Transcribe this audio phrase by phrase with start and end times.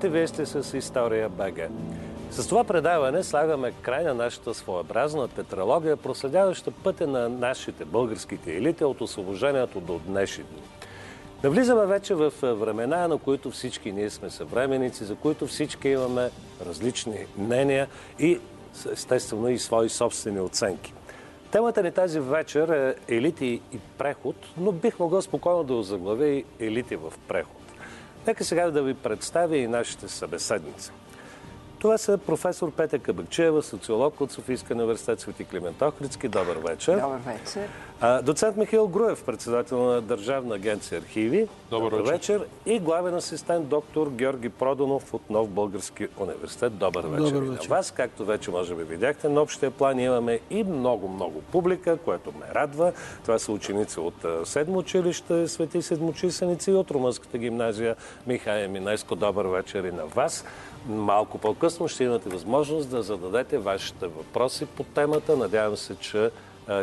[0.00, 1.68] Здравейте, вие сте с История БГ.
[2.30, 8.84] С това предаване слагаме край на нашата своеобразна тетралогия, проследяваща пътя на нашите българските елити
[8.84, 10.62] от освобождението до днешни дни.
[11.44, 16.30] Навлизаме вече в времена, на които всички ние сме съвременици, за които всички имаме
[16.66, 17.88] различни мнения
[18.18, 18.40] и
[18.92, 20.94] естествено и свои собствени оценки.
[21.50, 26.44] Темата ни тази вечер е елити и преход, но бих могъл спокойно да озаглавя и
[26.60, 27.59] елити в преход.
[28.26, 30.90] Нека сега да ви представя и нашите събеседници.
[31.80, 36.28] Това са професор Петя Кабакчева, социолог от Софийска университет Свети Климент Охридски.
[36.28, 37.00] Добър вечер.
[37.00, 37.68] Добър вечер.
[38.22, 41.48] доцент Михаил Груев, председател на Държавна агенция архиви.
[41.70, 42.38] Добър, Добър вечер.
[42.38, 42.48] вечер.
[42.66, 46.76] И главен асистент доктор Георги Продонов от Нов Български университет.
[46.76, 47.32] Добър вечер.
[47.32, 47.68] Добър вечер.
[47.70, 52.32] на вас, както вече може би видяхте, на общия план имаме и много-много публика, което
[52.40, 52.92] ме радва.
[53.22, 59.16] Това са ученици от Седмо училище Свети Седмочисленици и от Румънската гимназия Михая Минайско.
[59.16, 60.44] Добър вечер и на вас.
[60.86, 65.36] Малко по-късно ще имате възможност да зададете вашите въпроси по темата.
[65.36, 66.30] Надявам се, че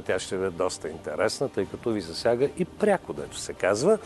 [0.05, 3.97] тя ще бъде доста интересна, тъй като ви засяга и пряко, дето се казва.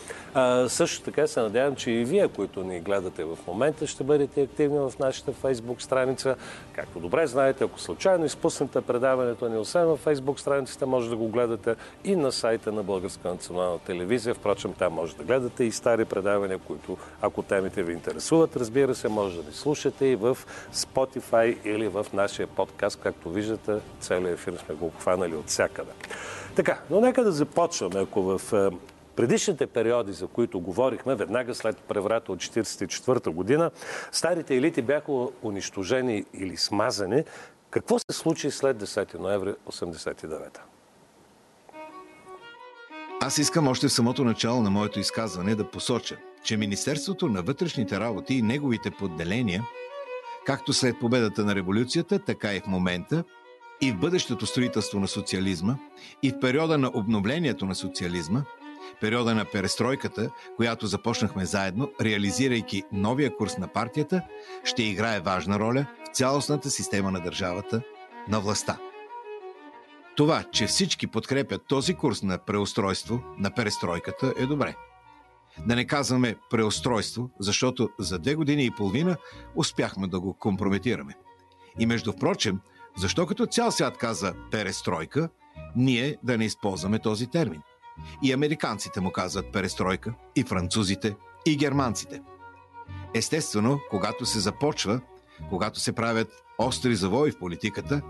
[0.67, 4.79] Също така се надявам, че и вие, които ни гледате в момента, ще бъдете активни
[4.79, 6.35] в нашата фейсбук страница.
[6.73, 11.27] Както добре знаете, ако случайно изпуснете предаването ни, освен в фейсбук страницата, може да го
[11.27, 14.35] гледате и на сайта на Българска национална телевизия.
[14.35, 19.07] Впрочем, там може да гледате и стари предавания, които, ако темите ви интересуват, разбира се,
[19.07, 20.37] може да ни слушате и в
[20.73, 22.99] Spotify или в нашия подкаст.
[23.03, 25.91] Както виждате, целият ефир сме го обхванали от всяка някъде.
[26.55, 28.75] Така, но нека да започваме, ако в е,
[29.15, 33.71] предишните периоди, за които говорихме, веднага след преврата от 1944 година,
[34.11, 35.11] старите елити бяха
[35.43, 37.23] унищожени или смазани.
[37.69, 40.59] Какво се случи след 10 ноември 1989?
[43.21, 47.99] Аз искам още в самото начало на моето изказване да посоча, че Министерството на вътрешните
[47.99, 49.63] работи и неговите подделения,
[50.45, 53.23] както след победата на революцията, така и в момента,
[53.81, 55.75] и в бъдещето строителство на социализма,
[56.23, 58.43] и в периода на обновлението на социализма,
[59.01, 64.21] периода на перестройката, която започнахме заедно, реализирайки новия курс на партията,
[64.63, 67.81] ще играе важна роля в цялостната система на държавата,
[68.27, 68.77] на властта.
[70.15, 74.75] Това, че всички подкрепят този курс на преустройство, на перестройката, е добре.
[75.67, 79.17] Да не казваме преустройство, защото за две години и половина
[79.55, 81.13] успяхме да го компрометираме.
[81.79, 82.59] И между впрочем,
[82.97, 85.29] защо като цял свят каза перестройка,
[85.75, 87.61] ние да не използваме този термин?
[88.23, 91.15] И американците му казват перестройка, и французите,
[91.45, 92.21] и германците.
[93.13, 95.01] Естествено, когато се започва,
[95.49, 98.01] когато се правят остри завои в политиката,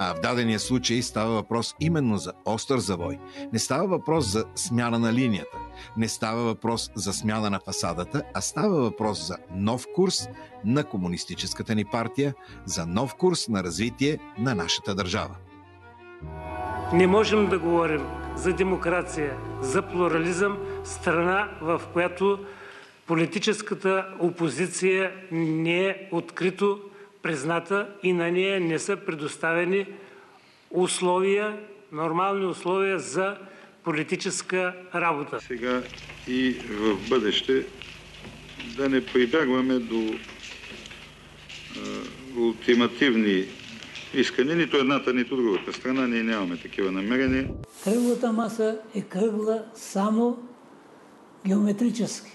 [0.00, 3.18] а в дадения случай става въпрос именно за остър завой.
[3.52, 5.58] Не става въпрос за смяна на линията,
[5.96, 10.28] не става въпрос за смяна на фасадата, а става въпрос за нов курс
[10.64, 12.34] на комунистическата ни партия,
[12.64, 15.36] за нов курс на развитие на нашата държава.
[16.92, 18.06] Не можем да говорим
[18.36, 22.38] за демокрация, за плурализъм, страна, в която
[23.06, 26.80] политическата опозиция не е открито
[27.24, 29.86] призната и на нея не са предоставени
[30.70, 31.58] условия,
[31.92, 33.36] нормални условия за
[33.84, 35.40] политическа работа.
[35.40, 35.82] Сега
[36.28, 37.66] и в бъдеще
[38.76, 40.14] да не прибягваме до
[42.38, 43.44] ултимативни
[44.14, 46.06] искания, нито едната, нито другата страна.
[46.06, 47.48] Ние нямаме такива намерения.
[47.84, 50.38] Кръглата маса е кръгла само
[51.46, 52.30] геометрически,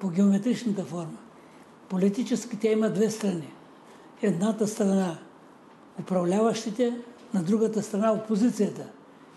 [0.00, 1.18] по геометричната форма.
[1.88, 3.53] Политически тя има две страни
[4.24, 5.18] едната страна
[6.00, 6.94] управляващите,
[7.34, 8.86] на другата страна опозицията.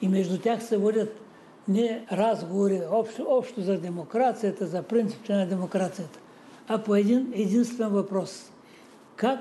[0.01, 1.21] И между тях се водят
[1.67, 6.19] не разговори общо, общо за демокрацията, за принципите на демокрацията,
[6.67, 8.51] а по един единствен въпрос.
[9.15, 9.39] Как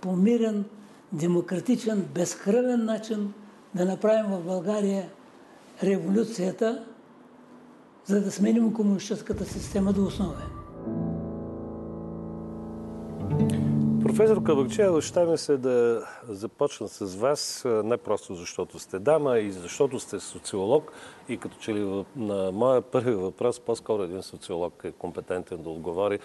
[0.00, 0.64] по мирен,
[1.12, 3.32] демократичен, безкръвен начин
[3.74, 5.08] да направим в България
[5.82, 6.84] революцията,
[8.04, 10.61] за да сменим комунистическата система до основе.
[14.16, 19.52] Професор Кабакчева, ще ми се да започна с вас, не просто защото сте дама, и
[19.52, 20.92] защото сте социолог.
[21.28, 26.18] И като че ли на моя първи въпрос, по-скоро един социолог е компетентен да отговори.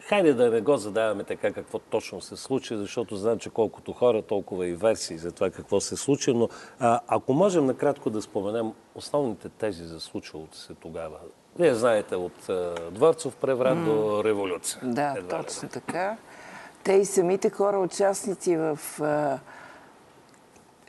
[0.00, 4.22] Хайде да не го задаваме така какво точно се случи, защото знам, че колкото хора,
[4.22, 6.48] толкова и версии за това какво се случи, но
[6.78, 11.18] а, ако можем накратко да споменем основните тези за случилото се тогава.
[11.58, 13.84] Вие знаете от а, Дворцов преврат mm.
[13.84, 14.80] до революция.
[14.84, 16.16] Да, Едва точно така
[16.84, 19.38] те и самите хора, участници в а,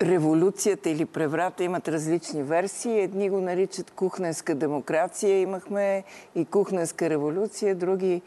[0.01, 2.99] революцията или преврата имат различни версии.
[2.99, 6.03] Едни го наричат кухненска демокрация, имахме
[6.35, 8.21] и кухненска революция, други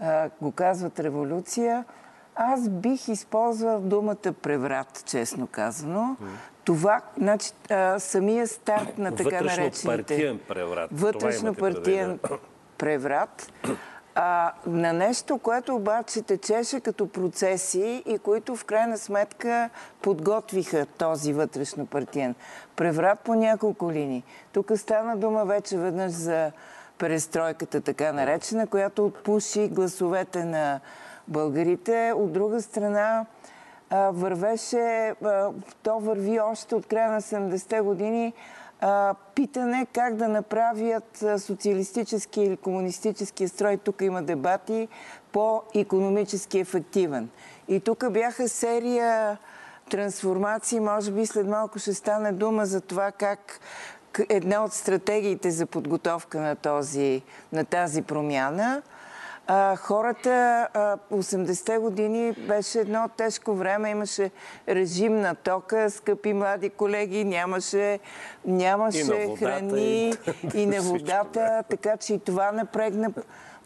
[0.00, 1.84] а, го казват революция.
[2.34, 6.16] Аз бих използвал думата преврат, честно казано.
[6.64, 9.86] Това, значи, а, самия старт на така наречените...
[9.88, 10.90] Вътрешно-партиен преврат.
[10.92, 12.18] Вътрешно-партиен
[12.78, 13.52] преврат.
[14.20, 19.70] А, на нещо, което обаче течеше като процеси и които в крайна сметка
[20.02, 22.34] подготвиха този вътрешно-партиен
[22.76, 24.22] преврат по няколко линии.
[24.52, 26.52] Тук стана дума вече веднъж за
[26.98, 30.80] перестройката, така наречена, която отпуши гласовете на
[31.28, 32.12] българите.
[32.16, 33.26] От друга страна,
[33.92, 35.14] вървеше,
[35.82, 38.32] то върви още от края на 70-те години,
[39.34, 44.88] питане как да направят социалистически или комунистически строй, тук има дебати,
[45.32, 47.28] по-економически ефективен.
[47.68, 49.38] И тук бяха серия
[49.90, 53.60] трансформации, може би след малко ще стане дума за това как
[54.28, 57.22] една от стратегиите за подготовка на, този,
[57.52, 58.82] на тази промяна–
[59.50, 64.30] а, хората, а, 80-те години беше едно тежко време, имаше
[64.68, 67.98] режим на тока, скъпи млади колеги, нямаше,
[68.46, 70.14] нямаше и храни и,
[70.54, 73.12] и на водата, така че и това напрегна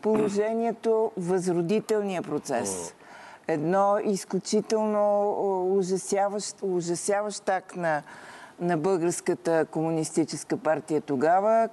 [0.02, 2.94] положението, възродителния процес.
[3.49, 5.31] Едно изключително
[5.76, 8.02] ужасяващ, ужасяващ так на,
[8.61, 11.69] на Българската комунистическа партия тогава,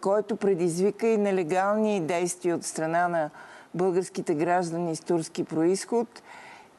[0.00, 3.30] който предизвика и нелегални действия от страна на
[3.74, 6.22] българските граждани с турски происход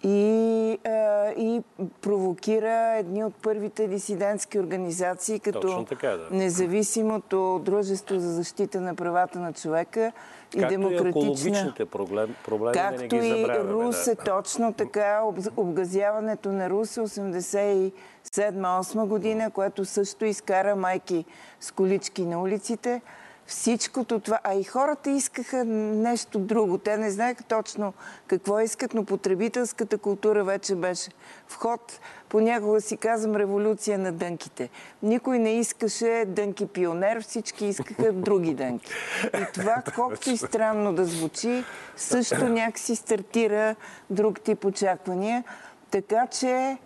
[0.07, 1.61] и, а, и
[2.01, 6.27] провокира едни от първите дисидентски организации, като така, да.
[6.31, 10.11] независимото Дружество за защита на правата на човека
[10.55, 11.07] и както демократична...
[11.07, 14.23] и екологичните проблем, проблеми Както и Русе, да.
[14.23, 15.21] точно така,
[15.57, 21.25] обгазяването на Русе 87-8 година, което също изкара майки
[21.59, 23.01] с колички на улиците.
[23.47, 26.77] Всичкото това, а и хората искаха нещо друго.
[26.77, 27.93] Те не знаеха точно
[28.27, 31.09] какво искат, но потребителската култура вече беше
[31.47, 31.99] в ход.
[32.29, 34.69] Понякога си казвам революция на дънките.
[35.03, 38.91] Никой не искаше дънки пионер, всички искаха други дънки.
[39.25, 41.63] И това, колкото и странно да звучи,
[41.95, 43.75] също някакси стартира
[44.09, 45.43] друг тип очаквания.
[45.91, 46.77] Така че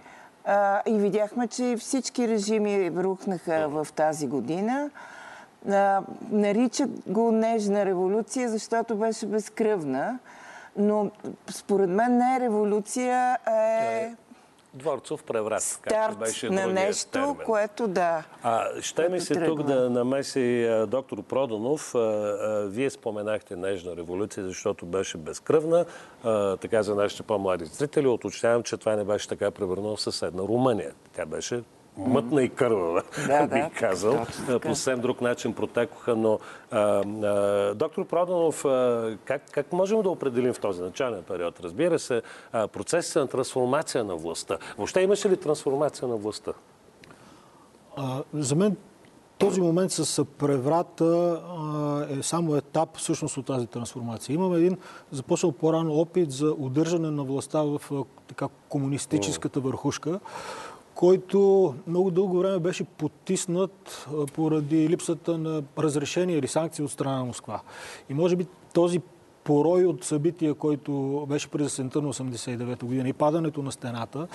[0.45, 4.89] а, и видяхме, че всички режими рухнаха в тази година.
[5.67, 6.01] А,
[6.31, 10.19] нарича го нежна революция, защото беше безкръвна.
[10.77, 11.11] Но
[11.49, 14.03] според мен не е революция, а е...
[14.03, 14.15] е
[14.73, 17.35] Дворцов преврат, Старт беше на нещо, термин.
[17.45, 18.23] което да.
[18.43, 19.47] А, ще ми се тръгва.
[19.47, 21.23] тук да намеси а, доктор.
[21.31, 25.85] А, а, вие споменахте нежна революция, защото беше безкръвна.
[26.23, 30.43] А, така за нашите по-млади зрители уточнявам, че това не беше така превърнало в съседна
[30.43, 30.91] Румъния.
[31.15, 31.63] Тя беше
[32.07, 34.25] мътна и кървава, да, бих да, казал.
[34.61, 36.39] По съвсем друг начин протекоха, но
[36.71, 41.59] а, а, доктор Проданов, а, как, как можем да определим в този начален период?
[41.59, 44.57] Разбира се, процесът на трансформация на властта.
[44.77, 46.51] Въобще имаше ли трансформация на властта?
[47.97, 48.75] А, за мен
[49.39, 51.41] този момент с преврата
[52.09, 54.33] е само етап всъщност от тази трансформация.
[54.33, 54.77] Имаме един
[55.11, 57.81] започнал по-рано опит за удържане на властта в
[58.27, 60.19] така комунистическата върхушка,
[60.99, 67.25] който много дълго време беше потиснат поради липсата на разрешение или санкции от страна на
[67.25, 67.61] Москва.
[68.09, 68.99] И може би този
[69.43, 74.27] порой от събития, който беше през есента на 89 година и падането на стената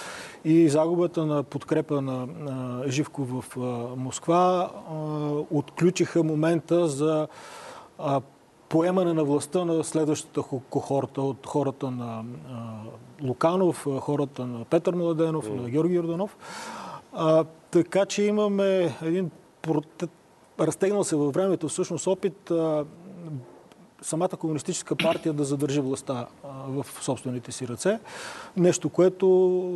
[0.44, 3.44] и загубата на подкрепа на, на Живко в
[3.96, 4.70] Москва
[5.50, 7.28] отключиха момента за
[8.74, 12.24] поемане на властта на следващата кохорта от хората на
[13.22, 15.60] Луканов, хората на Петър Младенов, mm.
[15.60, 16.36] на Георги Йорданов.
[17.12, 19.30] А, така че имаме един
[20.60, 22.84] разтегнал се във времето всъщност опит а,
[24.04, 26.26] самата комунистическа партия да задържи властта
[26.68, 27.98] в собствените си ръце.
[28.56, 29.28] Нещо, което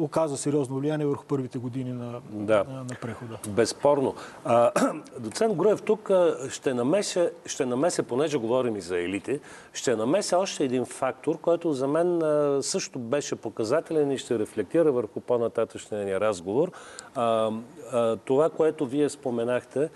[0.03, 2.65] оказа сериозно влияние върху първите години на, да.
[2.65, 3.39] на, прехода.
[3.49, 4.15] Безспорно.
[4.45, 4.71] А,
[5.21, 6.11] доцент Груев, тук
[6.51, 9.41] ще намеся, ще намеся, понеже говорим и за елити,
[9.73, 12.21] ще намеся още един фактор, който за мен
[12.63, 16.73] също беше показателен и ще рефлектира върху по-нататъчния ни разговор.
[17.15, 17.51] А,
[17.93, 19.89] а, това, което вие споменахте,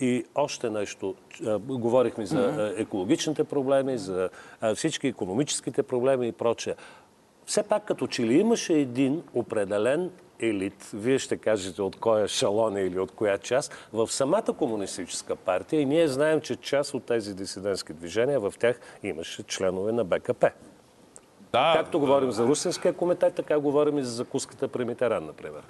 [0.00, 1.14] и още нещо.
[1.58, 4.30] Говорихме за екологичните проблеми, за
[4.74, 6.74] всички економическите проблеми и прочее.
[7.46, 12.76] Все пак като че ли имаше един определен елит, вие ще кажете от коя шалон
[12.76, 17.34] или от коя част, в самата комунистическа партия и ние знаем, че част от тези
[17.34, 20.50] дисидентски движения в тях имаше членове на БКП.
[21.52, 22.06] Да, Както да.
[22.06, 25.62] говорим за Русинския комитет, така говорим и за закуската при Митеран, например.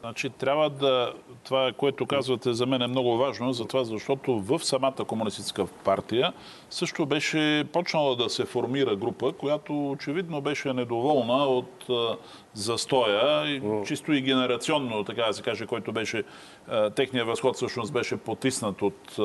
[0.00, 1.12] Значи трябва да...
[1.44, 6.32] Това, което казвате за мен е много важно, затова защото в самата комунистическа партия
[6.70, 11.86] също беше почнала да се формира група, която очевидно беше недоволна от
[12.54, 16.24] застоя, и, чисто и генерационно, така да се каже, който беше...
[16.94, 19.18] Техният възход всъщност беше потиснат от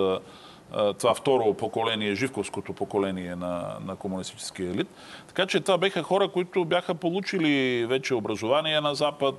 [1.00, 4.88] това второ поколение, живковското поколение на, на комунистическия елит.
[5.28, 9.36] Така че това беха хора, които бяха получили вече образование на Запад,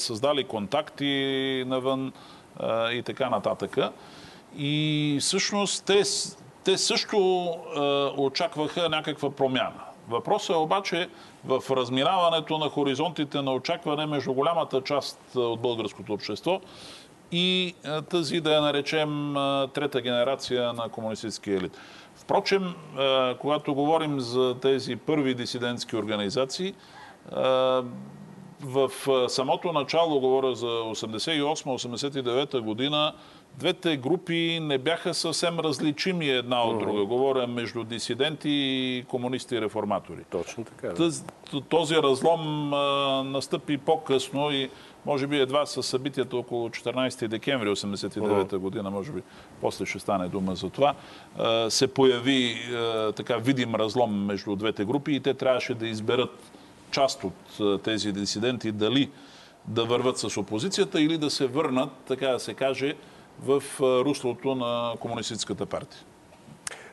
[0.00, 2.12] създали контакти навън
[2.92, 3.76] и така нататък.
[4.56, 6.02] И всъщност те,
[6.64, 7.48] те също
[8.16, 9.80] очакваха някаква промяна.
[10.08, 11.08] Въпросът е обаче
[11.44, 16.60] в разминаването на хоризонтите на очакване между голямата част от българското общество
[17.32, 17.74] и
[18.10, 19.34] тази, да я наречем,
[19.74, 21.78] трета генерация на комунистическия елит.
[22.16, 22.74] Впрочем,
[23.40, 26.74] когато говорим за тези първи дисидентски организации,
[28.64, 28.90] в
[29.28, 33.12] самото начало, говоря за 88-89 година,
[33.58, 37.04] двете групи не бяха съвсем различими една от друга.
[37.04, 40.24] Говоря между дисиденти и комунисти и реформатори.
[40.30, 40.88] Точно така.
[40.88, 41.10] Да.
[41.68, 42.70] Този разлом
[43.32, 44.70] настъпи по-късно и
[45.06, 49.22] може би едва с събитията около 14 декември 1989 година, може би
[49.60, 50.94] после ще стане дума за това,
[51.68, 52.56] се появи
[53.16, 56.30] така видим разлом между двете групи и те трябваше да изберат
[56.90, 59.10] част от тези дисиденти дали
[59.66, 62.94] да върват с опозицията или да се върнат, така да се каже,
[63.44, 66.00] в руслото на Комунистическата партия.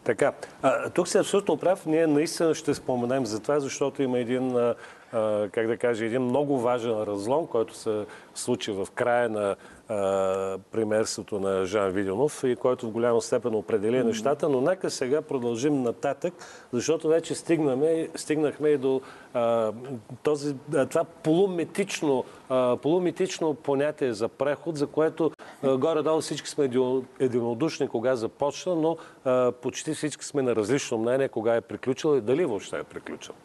[0.04, 1.86] Така, а, тук се абсолютно прав.
[1.86, 4.74] Ние наистина ще споменем за това, защото има един
[5.52, 9.56] как да кажа, един много важен разлом, който се случи в края на
[10.72, 15.82] примерството на Жан Виденов и който в голяма степен определи нещата, но нека сега продължим
[15.82, 16.34] нататък,
[16.74, 19.02] защото вече стигнаме, стигнахме и до
[19.34, 19.72] а,
[20.24, 20.56] този,
[20.90, 25.32] това полумитично, а, полумитично понятие за преход, за което
[25.64, 26.70] горе-долу всички сме
[27.20, 32.22] единодушни кога започна, но а, почти всички сме на различно мнение кога е приключил и
[32.22, 33.36] дали въобще е приключил.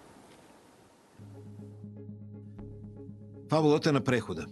[3.50, 4.46] Фабулата на прехода.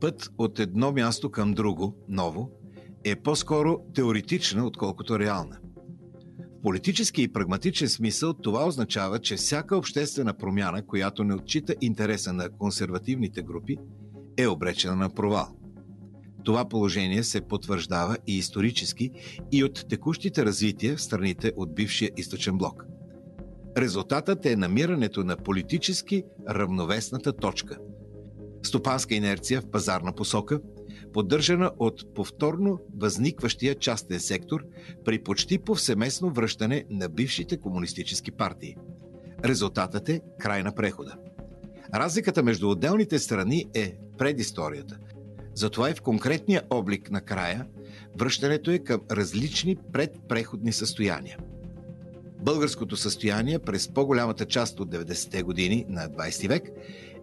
[0.00, 2.50] Път от едно място към друго, ново,
[3.04, 5.58] е по-скоро теоретична, отколкото реална.
[6.58, 12.32] В политически и прагматичен смисъл това означава, че всяка обществена промяна, която не отчита интереса
[12.32, 13.76] на консервативните групи,
[14.36, 15.48] е обречена на провал.
[16.44, 19.10] Това положение се потвърждава и исторически
[19.52, 22.84] и от текущите развития в страните от бившия източен блок.
[23.78, 27.78] Резултатът е намирането на политически равновесната точка–
[28.66, 30.60] стопанска инерция в пазарна посока,
[31.12, 34.64] поддържана от повторно възникващия частен сектор
[35.04, 38.76] при почти повсеместно връщане на бившите комунистически партии.
[39.44, 41.16] Резултатът е край на прехода.
[41.94, 44.98] Разликата между отделните страни е предисторията.
[45.54, 47.66] Затова и в конкретния облик на края
[48.18, 51.38] връщането е към различни предпреходни състояния.
[52.40, 56.70] Българското състояние през по-голямата част от 90-те години на 20 век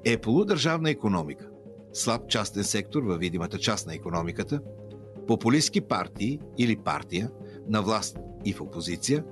[0.05, 1.49] е полудържавна економика,
[1.93, 4.59] слаб частен сектор във видимата част на економиката,
[5.27, 7.31] популистски партии или партия
[7.67, 9.23] на власт и в опозиция,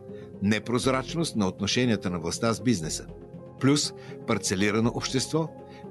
[0.41, 3.05] непрозрачност на отношенията на властта с бизнеса,
[3.59, 3.93] плюс
[4.27, 5.49] парцелирано общество,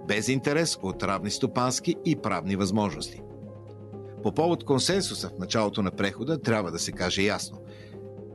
[0.08, 3.22] без интерес от равни стопански и правни възможности.
[4.22, 7.58] По повод консенсуса в началото на прехода трябва да се каже ясно,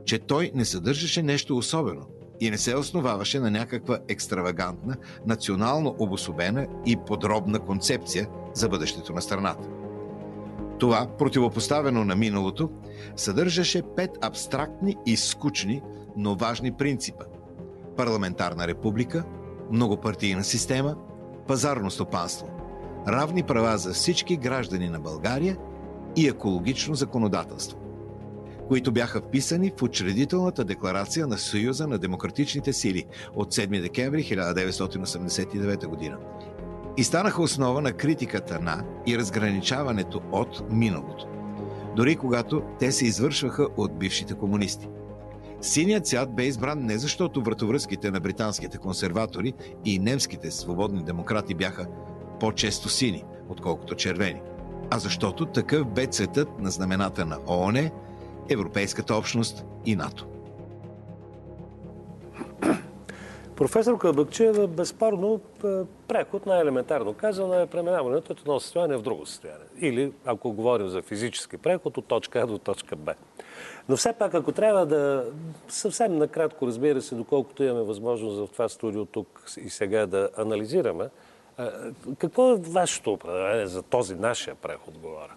[0.04, 2.06] че той не съдържаше нещо особено–
[2.40, 9.22] и не се основаваше на някаква екстравагантна, национално обособена и подробна концепция за бъдещето на
[9.22, 9.68] страната.
[10.78, 12.70] Това, противопоставено на миналото,
[13.16, 15.82] съдържаше пет абстрактни и скучни,
[16.16, 17.24] но важни принципа.
[17.96, 19.24] Парламентарна република,
[19.70, 20.96] многопартийна система,
[21.46, 22.46] пазарно стопанство,
[23.08, 25.56] равни права за всички граждани на България
[26.16, 27.83] и екологично законодателство
[28.68, 33.04] които бяха вписани в учредителната декларация на Съюза на демократичните сили
[33.34, 36.16] от 7 декември 1989 година
[36.96, 41.26] и станаха основа на критиката на и разграничаването от миналото,
[41.96, 44.88] дори когато те се извършваха от бившите комунисти.
[45.60, 49.52] Синият цвят бе избран не защото вратовръзките на британските консерватори
[49.84, 51.86] и немските свободни демократи бяха
[52.40, 54.40] по-често сини, отколкото червени,
[54.90, 57.90] а защото такъв бе цветът на знамената на ООН,
[58.48, 60.26] Европейската общност и НАТО.
[63.56, 65.68] Професор Кълбъкчева, безспорно, е,
[66.08, 69.66] преход най-елементарно казано е преминаването от едно състояние в друго състояние.
[69.80, 73.14] Или, ако говорим за физически преход, от точка А до точка Б.
[73.88, 75.24] Но все пак, ако трябва да
[75.68, 81.08] съвсем накратко, разбира се, доколкото имаме възможност в това студио тук и сега да анализираме
[82.18, 85.34] Какво е вашето определение за този нашия преход, говоря?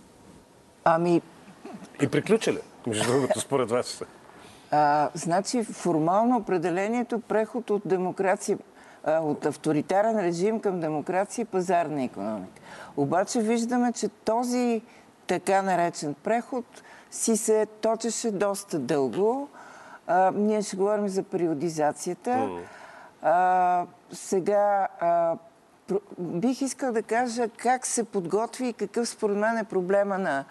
[0.83, 1.21] Ами...
[2.01, 4.03] И приключи ли, между другото, според вас?
[4.71, 8.57] А, значи, формално определението преход от демокрация,
[9.07, 12.61] от авторитарен режим към демокрация и пазарна економика.
[12.97, 14.81] Обаче виждаме, че този
[15.27, 16.65] така наречен преход
[17.11, 19.49] си се точеше доста дълго.
[20.07, 22.49] А, ние ще говорим за периодизацията.
[23.21, 25.35] А, сега а,
[26.17, 30.45] бих искал да кажа как се подготви и какъв според мен е проблема на,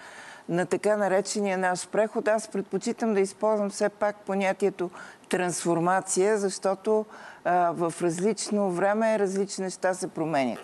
[0.49, 2.29] на така наречения наш преход.
[2.29, 4.91] Аз предпочитам да използвам все пак понятието
[5.29, 7.07] трансформация, защото
[7.45, 10.59] в различно време различни неща се променят.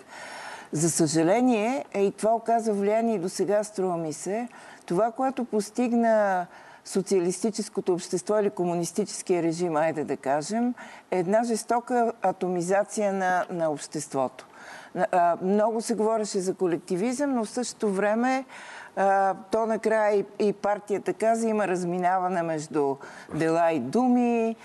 [0.71, 4.47] За съжаление, и това оказа влияние и до сега, струва ми се,
[4.85, 6.45] това, което постигна
[6.85, 10.73] социалистическото общество или комунистическия режим, айде да кажем,
[11.11, 14.47] е една жестока атомизация на, на обществото.
[15.41, 18.45] Много се говореше за колективизъм, но в същото време
[19.51, 22.95] то накрая и, и партията каза, има разминаване между
[23.35, 24.55] дела и думи.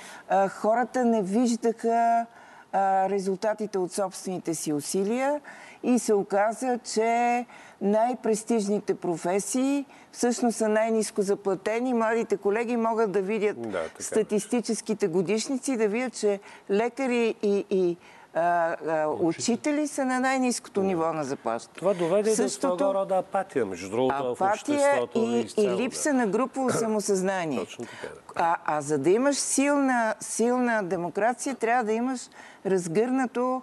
[0.48, 2.26] Хората не виждаха
[3.10, 5.40] резултатите от собствените си усилия
[5.82, 7.46] и се оказа, че
[7.80, 11.94] най-престижните професии всъщност са най-низко заплатени.
[11.94, 14.02] Младите колеги могат да видят да, е.
[14.02, 18.17] статистическите годишници, да видят, че лекари и, и а, а,
[19.20, 21.74] учители са на най-низкото ниво на заплащане.
[21.74, 22.68] Това доведе Същото...
[22.68, 25.18] до своего рода апатия, между другото, в обществото.
[25.18, 26.14] И, и липса да.
[26.14, 27.58] на групово самосъзнание.
[27.58, 28.20] Точно така, да.
[28.34, 32.20] а, а за да имаш силна, силна демокрация, трябва да имаш
[32.66, 33.62] разгърнато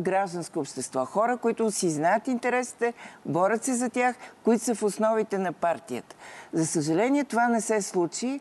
[0.00, 1.04] гражданско общество.
[1.04, 2.94] Хора, които си знаят интересите,
[3.26, 6.16] борят се за тях, които са в основите на партията.
[6.52, 8.40] За съжаление, това не се случи.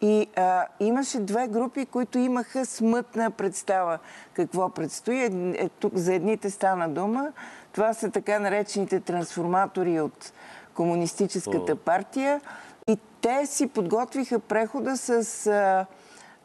[0.00, 3.98] И а, имаше две групи, които имаха смътна представа
[4.32, 5.22] какво предстои.
[5.22, 7.32] Е, е, тук за едните стана дума.
[7.72, 10.32] Това са така наречените трансформатори от
[10.74, 12.40] Комунистическата партия.
[12.88, 15.86] И те си подготвиха прехода с, а,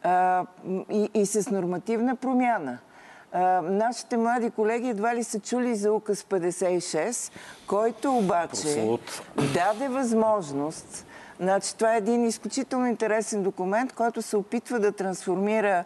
[0.02, 0.44] а,
[0.90, 2.78] и, и с нормативна промяна.
[3.32, 7.32] А, нашите млади колеги едва ли са чули за указ 56,
[7.66, 9.22] който обаче Прослуд.
[9.54, 11.06] даде възможност
[11.40, 15.84] Значи, това е един изключително интересен документ, който се опитва да трансформира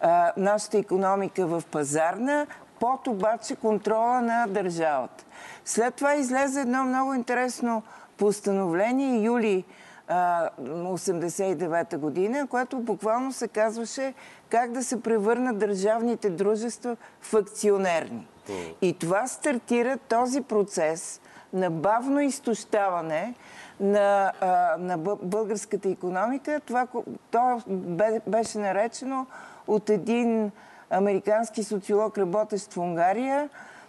[0.00, 2.46] а, нашата економика в пазарна,
[2.80, 5.24] под обаче контрола на държавата.
[5.64, 7.82] След това излезе едно много интересно
[8.16, 9.64] постановление, юли
[10.08, 14.14] 1989 година, което буквално се казваше
[14.48, 18.26] как да се превърнат държавните дружества в акционерни.
[18.82, 21.20] И това стартира този процес
[21.52, 23.34] на бавно изтощаване
[23.80, 24.32] на,
[24.78, 26.60] на българската економика.
[26.66, 26.86] Това
[27.30, 27.62] то
[28.26, 29.26] беше наречено
[29.66, 30.50] от един
[30.90, 33.48] американски социолог, работещ в Унгария,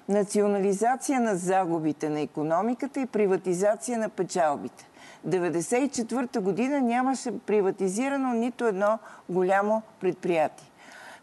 [0.09, 4.89] национализация на загубите на економиката и приватизация на печалбите.
[5.27, 10.67] 1994 година нямаше приватизирано нито едно голямо предприятие.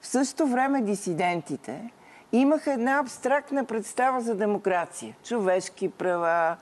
[0.00, 1.90] В същото време дисидентите
[2.38, 5.16] имаха една абстрактна представа за демокрация.
[5.24, 6.56] Човешки права,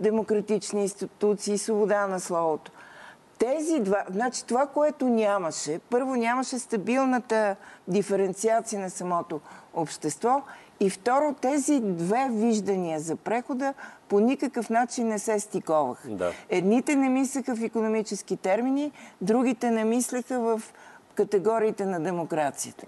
[0.00, 2.72] демократични институции, свобода на словото.
[3.38, 7.56] Тези два, значи това, което нямаше, първо нямаше стабилната
[7.88, 9.40] диференциация на самото
[9.74, 10.42] общество
[10.80, 13.74] и второ, тези две виждания за прехода
[14.08, 16.08] по никакъв начин не се стиковаха.
[16.08, 16.32] Да.
[16.48, 20.62] Едните не мислеха в економически термини, другите не мислеха в
[21.14, 22.86] категориите на демокрацията.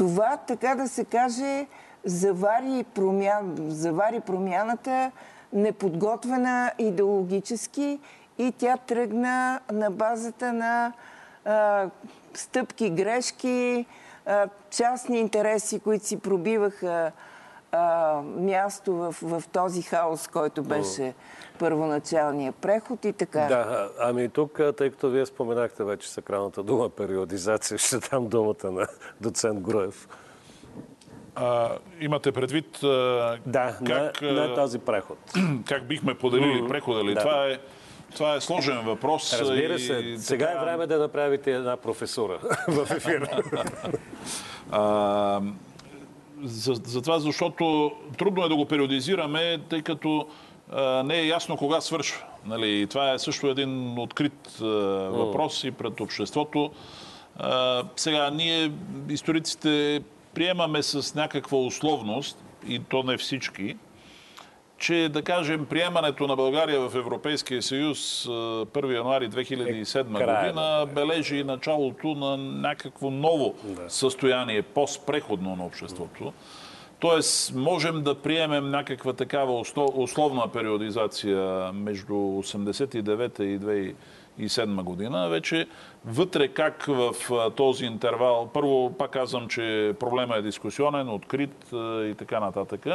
[0.00, 1.66] Това, така да се каже,
[2.04, 5.10] завари, промян, завари промяната
[5.52, 8.00] неподготвена идеологически
[8.38, 10.92] и тя тръгна на базата на
[11.44, 11.86] а,
[12.34, 13.86] стъпки, грешки,
[14.26, 17.12] а, частни интереси, които си пробиваха
[17.72, 21.14] а, място в, в този хаос, който беше
[21.60, 23.40] първоначалния преход и така.
[23.40, 28.86] Да, ами тук, тъй като вие споменахте вече сакралната дума периодизация, ще дам думата на
[29.20, 30.08] доцент Груев.
[31.34, 31.70] А,
[32.00, 32.86] имате предвид а,
[33.46, 35.18] да, как, на, на този преход.
[35.66, 36.68] Как бихме поделили mm-hmm.
[36.68, 37.14] прехода ли?
[37.14, 37.20] Да.
[37.20, 37.58] Това, е,
[38.14, 39.40] това е сложен въпрос.
[39.40, 39.92] Разбира се.
[39.92, 40.58] И, Сега така...
[40.58, 43.42] е време да направите една професура в ефира.
[44.70, 45.40] а,
[46.42, 50.26] за, за това, защото трудно е да го периодизираме, тъй като
[51.04, 52.24] не е ясно кога свършва.
[52.46, 52.80] Нали?
[52.80, 54.56] И това е също един открит
[55.10, 56.70] въпрос и пред обществото.
[57.96, 58.72] Сега, ние,
[59.08, 60.00] историците,
[60.34, 63.76] приемаме с някаква условност, и то не всички,
[64.78, 71.44] че, да кажем, приемането на България в Европейския съюз 1 януари 2007 е година бележи
[71.44, 73.54] началото на някакво ново
[73.88, 76.32] състояние, постпреходно на обществото.
[77.00, 83.94] Тоест, можем да приемем някаква такава условна периодизация между 89 и
[84.40, 85.28] 2007 година.
[85.28, 85.66] Вече
[86.04, 87.14] вътре как в
[87.56, 92.86] този интервал, първо пак казвам, че проблема е дискусионен, открит и така нататък.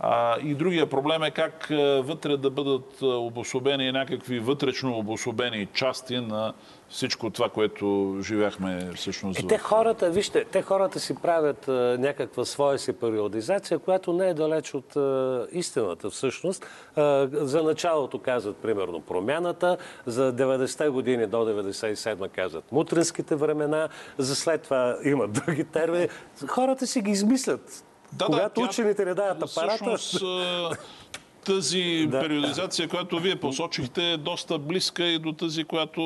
[0.00, 1.66] А, и другия проблем е как
[2.02, 6.54] вътре да бъдат обособени някакви вътрешно обособени части на
[6.88, 9.40] всичко това, което живяхме всъщност.
[9.40, 14.28] Е, те хората, вижте, те хората си правят а, някаква своя си периодизация, която не
[14.28, 16.66] е далеч от а, истината всъщност.
[16.96, 24.36] А, за началото казват примерно промяната, за 90-те години до 97 казват мутринските времена, за
[24.36, 26.08] след това имат други термини.
[26.48, 27.84] Хората си ги измислят.
[28.12, 29.96] Да, Когато да, учените не дават апарата...
[29.96, 30.24] Всъщност,
[31.44, 32.20] тази да.
[32.20, 36.02] периодизация, която вие посочихте, е доста близка и до тази, която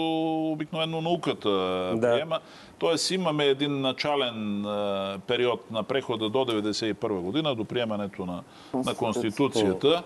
[0.52, 2.00] обикновено науката да.
[2.00, 2.40] приема.
[2.78, 8.42] Тоест имаме един начален а, период на прехода до 1991 година, до приемането на,
[8.74, 10.02] на Конституцията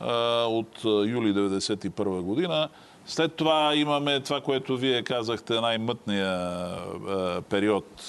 [0.00, 0.12] а,
[0.44, 2.68] от юли 1991 година.
[3.06, 6.68] След това имаме това, което вие казахте, най-мътния
[7.48, 8.08] период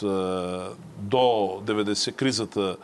[0.97, 2.77] до 90, кризата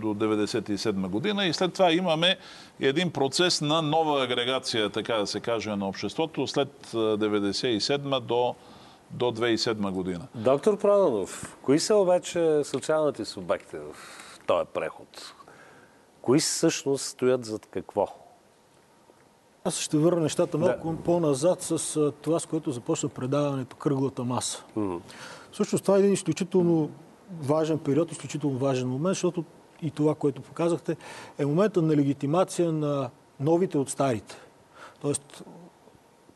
[0.00, 2.36] до 1997 година и след това имаме
[2.80, 8.54] един процес на нова агрегация, така да се каже, на обществото след 1997 до
[9.10, 10.26] до 2007 година.
[10.34, 13.96] Доктор Проданов, кои са обаче социалните субекти в
[14.46, 15.34] този преход?
[16.22, 18.23] Кои всъщност стоят зад какво?
[19.66, 21.02] Аз ще върна нещата малко да.
[21.02, 24.64] по-назад с това, с което започна предаването кръглата маса.
[24.76, 25.00] Mm-hmm.
[25.52, 26.90] Всъщност това е един изключително
[27.42, 29.44] важен период, изключително важен момент, защото
[29.82, 30.96] и това, което показахте,
[31.38, 34.36] е момента на легитимация на новите от старите.
[35.00, 35.44] Тоест,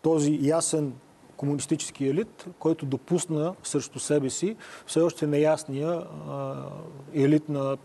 [0.03, 0.93] този ясен
[1.37, 6.03] комунистически елит, който допусна срещу себе си все още неясния
[7.15, 7.77] елит на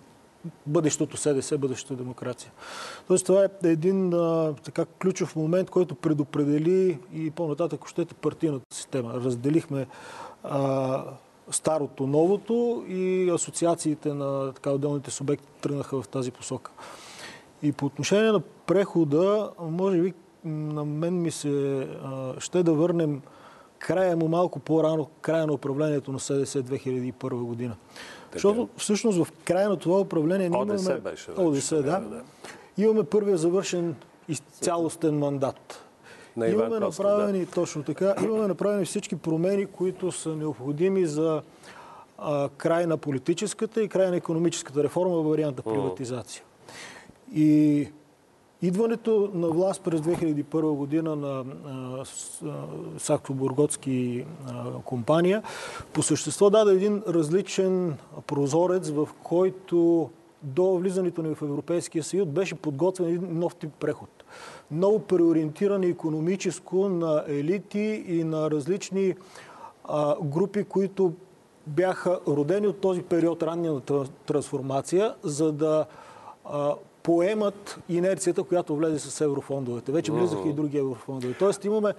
[0.65, 2.51] бъдещото СДС, бъдещата демокрация.
[3.07, 9.13] Тоест това е един а, така ключов момент, който предопредели и по-нататък, щете, партийната система.
[9.13, 9.87] Разделихме
[10.43, 11.03] а,
[11.51, 16.71] старото, новото и асоциациите на така отделните субекти тръгнаха в тази посока.
[17.61, 20.13] И по отношение на прехода, може би
[20.45, 23.21] на мен ми се а, ще да върнем
[23.79, 27.75] края му малко по-рано, края на управлението на СДС 2001 година.
[28.33, 30.73] Защото всъщност в края на това управление ние имаме...
[30.73, 31.31] ОДС беше.
[31.37, 31.81] ОДС, да.
[31.81, 32.21] да.
[32.77, 33.95] Имаме първия завършен
[34.61, 35.83] цялостен мандат.
[36.37, 37.51] На имаме направени, да.
[37.51, 41.41] точно така, имаме направени всички промени, които са необходими за
[42.17, 46.43] а, край на политическата и край на економическата реформа във варианта приватизация.
[47.35, 47.87] И
[48.63, 51.45] Идването на власт през 2001 година на
[52.97, 54.25] Саксо-Бурготски
[54.85, 55.43] компания
[55.93, 57.97] по същество даде един различен
[58.27, 60.09] прозорец, в който
[60.43, 64.09] до влизането ни в Европейския съюз беше подготвен един нов тип преход.
[64.71, 69.15] Много преориентиран економическо на елити и на различни
[69.83, 71.13] а, групи, които
[71.67, 73.81] бяха родени от този период ранния
[74.25, 75.85] трансформация, за да
[76.45, 79.91] а, поемат инерцията, която влезе с еврофондовете.
[79.91, 81.33] Вече влизаха и други еврофондове.
[81.39, 81.93] Тоест имаме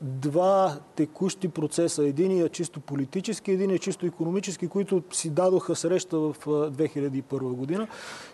[0.00, 2.04] два текущи процеса.
[2.04, 7.88] Един е чисто политически, един е чисто економически, които си дадоха среща в 2001 година.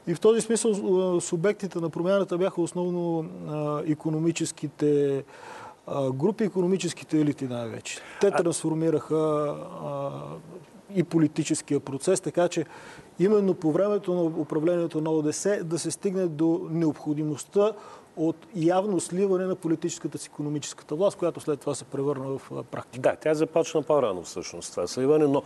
[0.06, 3.26] И в този смисъл субектите на промяната бяха основно
[3.86, 5.24] економическите
[6.12, 7.98] групи, економическите елити най-вече.
[8.20, 9.54] Те трансформираха
[10.94, 12.64] и политическия процес, така че
[13.18, 17.72] именно по времето на управлението на ОДС да се стигне до необходимостта
[18.16, 23.02] от явно сливане на политическата с економическата власт, която след това се превърна в практика.
[23.02, 25.42] Да, тя започна по-рано всъщност това сливане, но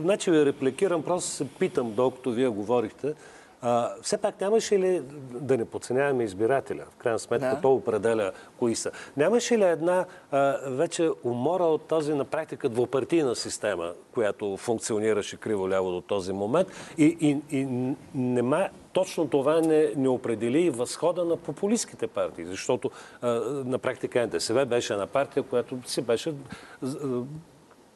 [0.00, 3.14] значи ви репликирам, просто се питам, докато вие говорихте,
[3.62, 7.60] а, все пак нямаше ли, да не подценяваме избирателя, в крайна сметка да.
[7.60, 13.36] то определя кои са, нямаше ли една а, вече умора от този на практика двупартийна
[13.36, 16.68] система, която функционираше криво-ляво до този момент?
[16.98, 17.66] И, и, и
[18.14, 22.90] нема, точно това не, не определи и възхода на популистските партии, защото
[23.22, 23.28] а,
[23.64, 26.34] на практика НДСВ беше една партия, която си беше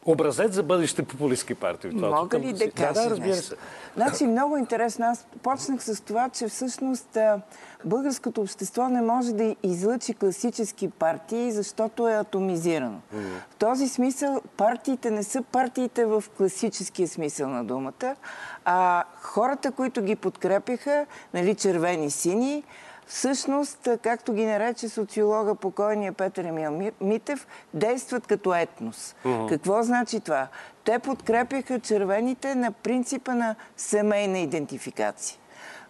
[0.07, 1.91] образец за бъдещи популистски партии.
[1.91, 3.55] Мога ли да кажа да, да, разбира се.
[3.97, 5.07] Значи, много интересно.
[5.07, 7.19] Аз почнах с това, че всъщност
[7.85, 12.99] българското общество не може да излъчи класически партии, защото е атомизирано.
[13.15, 13.41] Mm-hmm.
[13.51, 18.17] В този смисъл партиите не са партиите в класическия смисъл на думата,
[18.65, 22.65] а хората, които ги подкрепяха, нали, червени, сини,
[23.13, 29.15] всъщност, както ги нарече социолога покойния Петър Емил Митев, действат като етнос.
[29.25, 29.49] Uh-huh.
[29.49, 30.49] Какво значи това?
[30.85, 35.39] Те подкрепяха червените на принципа на семейна идентификация.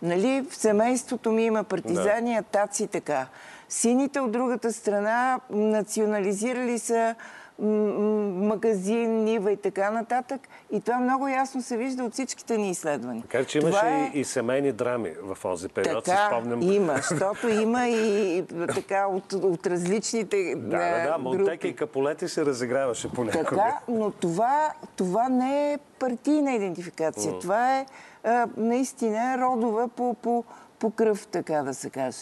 [0.02, 2.38] Нали, в семейството ми има партизани, да.
[2.38, 3.26] атаци така.
[3.68, 7.14] Сините от другата страна национализирали са
[7.59, 10.41] магазин, нива и така нататък.
[10.71, 13.23] И това много ясно се вижда от всичките ни изследвания.
[13.23, 14.11] Така че имаше е...
[14.15, 16.62] и, семейни драми в този период, така, си спомням.
[16.62, 22.29] има, защото има и, и така от, от различните Да, да, да, Монтека и Каполети
[22.29, 23.45] се разиграваше понякога.
[23.45, 27.33] Така, но това, това не е партийна идентификация.
[27.33, 27.41] Mm.
[27.41, 27.87] Това е
[28.25, 30.45] а, наистина родова по, по,
[30.79, 32.19] по кръв, така да се каже.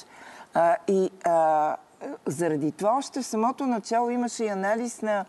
[0.54, 1.76] А, и а,
[2.26, 5.24] заради това още в самото начало имаше и анализ на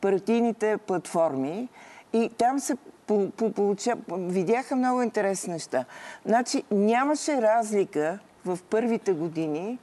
[0.00, 1.68] партийните платформи
[2.12, 5.84] и там се по, по, получа, видяха много интересни неща.
[6.26, 9.78] Значи нямаше разлика в първите години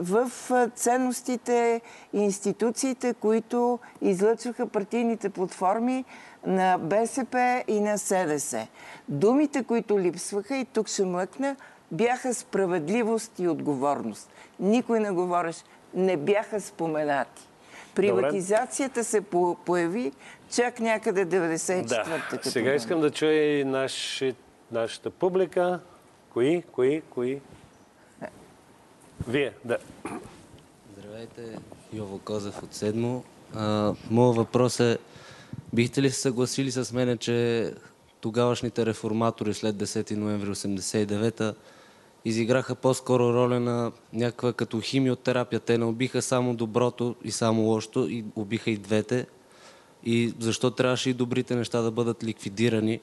[0.00, 0.30] в
[0.74, 1.80] ценностите
[2.12, 6.04] и институциите, които излъчваха партийните платформи
[6.46, 8.66] на БСП и на СДС.
[9.08, 11.56] Думите, които липсваха, и тук ще млъкна,
[11.90, 14.30] бяха справедливост и отговорност.
[14.60, 15.60] Никой не говореше,
[15.94, 17.42] не бяха споменати.
[17.94, 20.12] Приватизацията се по- появи
[20.50, 22.36] чак някъде 94-та.
[22.36, 22.50] Да.
[22.50, 24.34] Сега искам да чуя и наши,
[24.72, 25.80] нашата публика.
[26.32, 27.40] Кои, кои, кои?
[29.28, 29.78] Вие, да.
[30.92, 31.58] Здравейте,
[31.92, 33.22] Йово Козев от Седмо.
[34.10, 34.98] моят въпрос е,
[35.72, 37.70] бихте ли се съгласили с мене, че
[38.20, 41.54] тогавашните реформатори след 10 ноември 89-та
[42.24, 45.60] изиграха по-скоро роля на някаква като химиотерапия.
[45.60, 49.26] Те не убиха само доброто и само лошото, и убиха и двете.
[50.04, 53.00] И защо трябваше и добрите неща да бъдат ликвидирани?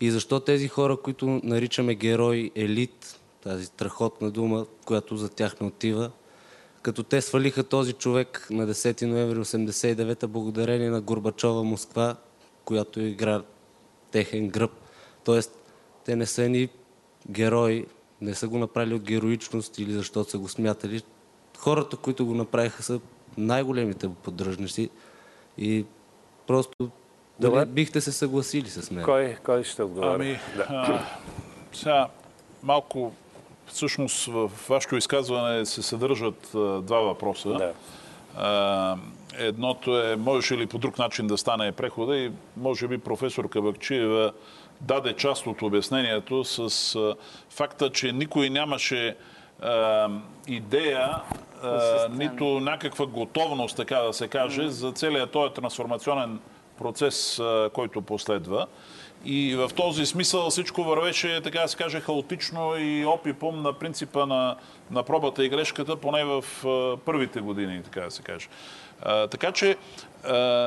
[0.00, 5.66] И защо тези хора, които наричаме герои, елит, тази страхотна дума, която за тях не
[5.66, 6.10] отива,
[6.82, 12.16] като те свалиха този човек на 10 ноември 89 благодарение на Горбачова Москва,
[12.64, 13.42] която игра
[14.10, 14.70] техен гръб.
[15.24, 15.58] Тоест,
[16.04, 16.68] те не са ни
[17.30, 17.86] герои,
[18.20, 21.02] не са го направили от героичност или защото са го смятали.
[21.58, 23.00] Хората, които го направиха, са
[23.38, 24.90] най-големите поддръжници
[25.58, 25.84] и
[26.46, 26.90] просто
[27.40, 29.04] дали бихте се съгласили с мен?
[29.04, 30.14] Кой, кой ще отговори?
[30.14, 30.66] Ами, да.
[30.68, 31.06] а,
[31.72, 32.08] сега
[32.62, 33.12] малко
[33.66, 37.48] всъщност в вашето изказване се съдържат а, два въпроса.
[37.48, 37.72] Да.
[38.36, 38.96] А,
[39.38, 44.32] едното е, можеше ли по друг начин да стане прехода и може би професор Кабакчиева
[44.80, 47.14] даде част от обяснението с а,
[47.50, 49.16] факта, че никой нямаше
[49.62, 50.08] а,
[50.46, 51.22] идея,
[51.62, 54.66] а, нито някаква готовност, така да се каже, mm.
[54.66, 56.40] за целият този трансформационен
[56.78, 57.40] процес,
[57.72, 58.66] който последва.
[59.24, 64.26] И в този смисъл всичко вървеше, така да се каже, хаотично и опипом на принципа
[64.26, 64.56] на,
[64.90, 68.48] на пробата и грешката, поне в а, първите години, така да се каже.
[69.02, 69.76] А, така че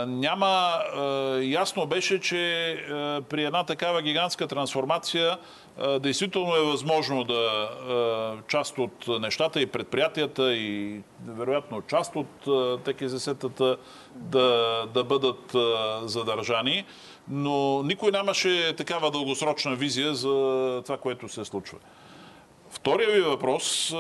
[0.07, 0.45] няма...
[0.47, 5.37] А, ясно беше, че а, при една такава гигантска трансформация
[5.99, 7.69] действително е възможно да
[8.47, 12.45] част от нещата и предприятията и вероятно част от
[12.83, 13.77] ТКЗС-тата
[14.15, 15.55] да, да бъдат
[16.09, 16.85] задържани
[17.31, 21.77] но никой нямаше такава дългосрочна визия за това, което се случва.
[22.69, 23.93] Втория ви въпрос,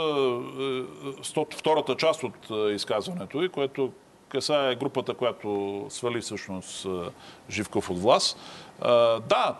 [1.57, 3.91] втората част от изказването и което
[4.31, 6.87] касае групата, която свали всъщност
[7.49, 8.39] Живков от власт.
[9.27, 9.55] Да,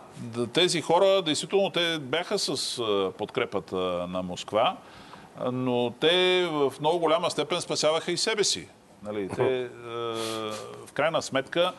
[0.54, 2.84] тези хора, действително, те бяха с
[3.18, 3.76] подкрепата
[4.10, 4.78] на Москва,
[5.52, 8.68] но те в много голяма степен спасяваха и себе си.
[9.04, 9.70] Нали, те,
[10.86, 11.74] в крайна сметка,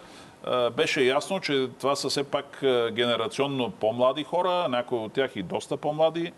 [0.77, 2.59] беше ясно, че това са все пак
[2.93, 6.33] генерационно по-млади хора, някои от тях и доста по-млади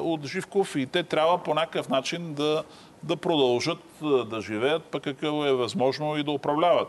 [0.00, 2.64] от Живков и те трябва по някакъв начин да,
[3.02, 3.78] да продължат
[4.26, 6.88] да живеят, пък какво е възможно и да управляват.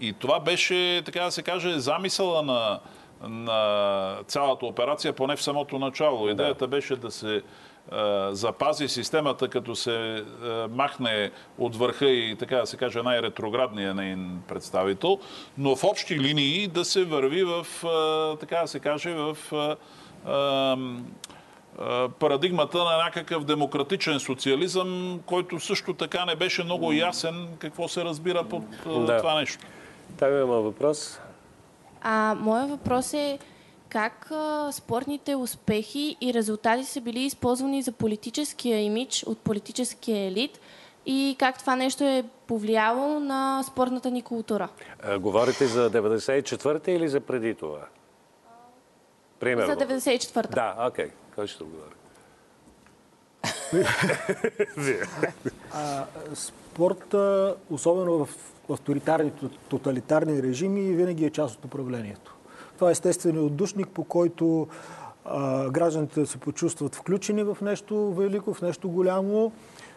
[0.00, 2.80] И това беше, така да се каже, замисъла на,
[3.28, 6.28] на цялата операция, поне в самото начало.
[6.28, 7.42] Идеята беше да се
[8.30, 10.24] запази системата, като се
[10.70, 15.18] махне от върха и така да се каже най-ретроградния нейн представител,
[15.58, 17.66] но в общи линии да се върви в,
[18.40, 19.36] така да се каже, в
[22.18, 28.44] парадигмата на някакъв демократичен социализъм, който също така не беше много ясен какво се разбира
[28.44, 28.62] под
[29.06, 29.18] да.
[29.18, 29.66] това нещо.
[30.18, 31.20] Там има въпрос.
[32.02, 33.38] А, моят въпрос е
[33.88, 40.60] как а, спортните успехи и резултати са били използвани за политическия имидж от политическия елит
[41.06, 44.68] и как това нещо е повлияло на спортната ни култура.
[45.02, 47.78] А, говорите за 94-та или за преди това?
[49.40, 49.66] Примерно.
[49.66, 50.48] За 94-та.
[50.48, 51.06] Да, окей.
[51.06, 51.10] Okay.
[51.34, 51.94] Кой ще отговори?
[56.34, 58.28] спорта, особено в
[58.70, 59.32] авторитарни,
[59.68, 62.36] тоталитарни режими, винаги е част от управлението.
[62.74, 64.68] Това е естественият отдушник, по който
[65.70, 69.52] гражданите да се почувстват включени в нещо велико, в нещо голямо,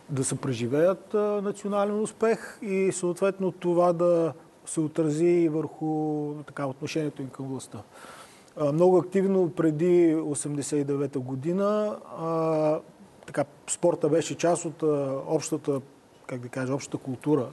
[0.09, 4.33] да се преживеят национален успех и съответно това да
[4.65, 7.79] се отрази върху така, отношението им към властта.
[8.61, 12.79] Много активно преди 89-та година а,
[13.25, 15.81] така, спорта беше част от а, общата,
[16.27, 17.47] как да кажа, общата култура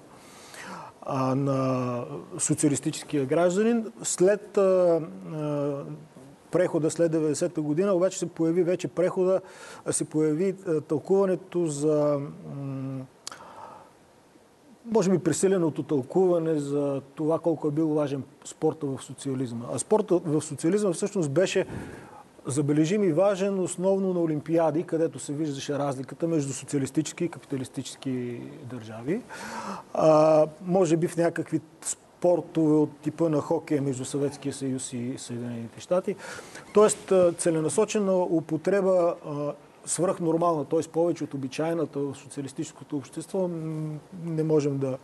[1.02, 2.04] а, на
[2.38, 3.92] социалистическия гражданин.
[4.02, 4.58] След
[6.50, 9.40] прехода след 90-та година, обаче се появи вече прехода,
[9.90, 10.54] се появи
[10.88, 12.20] тълкуването за
[14.90, 19.64] може би пресиленото тълкуване за това колко е бил важен спорта в социализма.
[19.74, 21.66] А спорта в социализма всъщност беше
[22.46, 29.22] забележим и важен основно на Олимпиади, където се виждаше разликата между социалистически и капиталистически държави.
[29.94, 35.80] А, може би в някакви спортове от типа на хокея между Съветския съюз и Съединените
[35.80, 36.16] щати.
[36.74, 39.14] Тоест целенасочена употреба
[39.84, 40.80] свръхнормална, т.е.
[40.92, 43.50] повече от обичайната в социалистическото общество,
[44.24, 44.98] не можем да,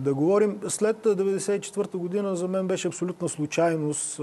[0.00, 0.60] да говорим.
[0.68, 4.14] След 1994 година за мен беше абсолютна случайност.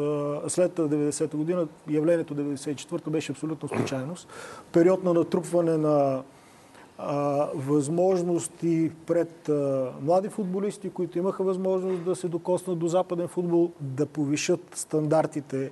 [0.48, 4.28] След 90 година явлението 1994 беше абсолютна случайност.
[4.72, 6.24] Период на натрупване на
[7.56, 9.50] възможности пред
[10.02, 15.72] млади футболисти, които имаха възможност да се докоснат до западен футбол, да повишат стандартите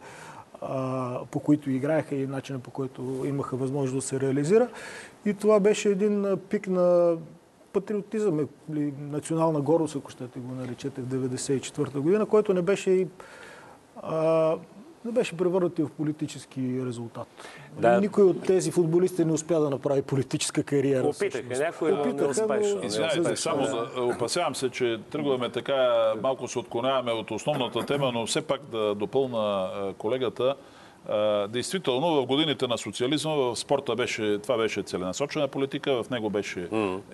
[1.31, 4.67] по които играеха и начина по който имаха възможност да се реализира.
[5.25, 7.17] И това беше един пик на
[7.73, 13.07] патриотизъм или национална гордост, ако щете го наречете, в 1994 година, който не беше и
[14.01, 14.55] а,
[15.05, 17.27] не беше превърнат и в политически резултат.
[17.79, 18.01] Да.
[18.01, 21.07] Никой от тези футболисти не успя да направи политическа кариера.
[21.07, 22.83] Опитаха, някой Опитаха, не успешно.
[22.83, 28.25] Извинявайте, само да, опасявам се, че тръгваме така, малко се отклоняваме от основната тема, но
[28.25, 30.55] все пак да допълна колегата.
[31.49, 36.67] Действително, в годините на социализма в спорта беше, това беше целенасочена политика, в него беше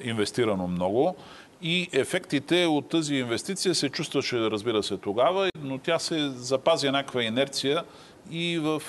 [0.04, 1.16] инвестирано много.
[1.62, 7.24] И ефектите от тази инвестиция се чувстваше, разбира се, тогава, но тя се запази някаква
[7.24, 7.84] инерция
[8.32, 8.82] и в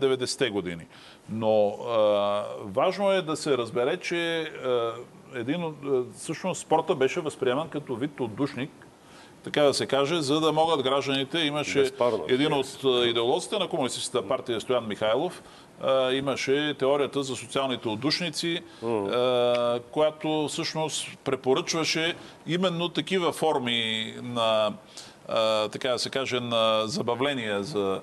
[0.00, 0.86] 90-те години.
[1.30, 4.92] Но а, важно е да се разбере, че а,
[5.34, 5.74] един,
[6.16, 8.70] всъщност спорта беше възприеман като вид отдушник,
[9.44, 11.38] така да се каже, за да могат гражданите.
[11.38, 15.42] Имаше Безпарно, един от идеолозите на Комунистическата партия Стоян Михайлов,
[16.12, 18.60] имаше теорията за социалните отдушници,
[19.90, 22.14] която всъщност препоръчваше
[22.46, 24.72] именно такива форми на,
[25.72, 28.00] така да се каже, на забавления за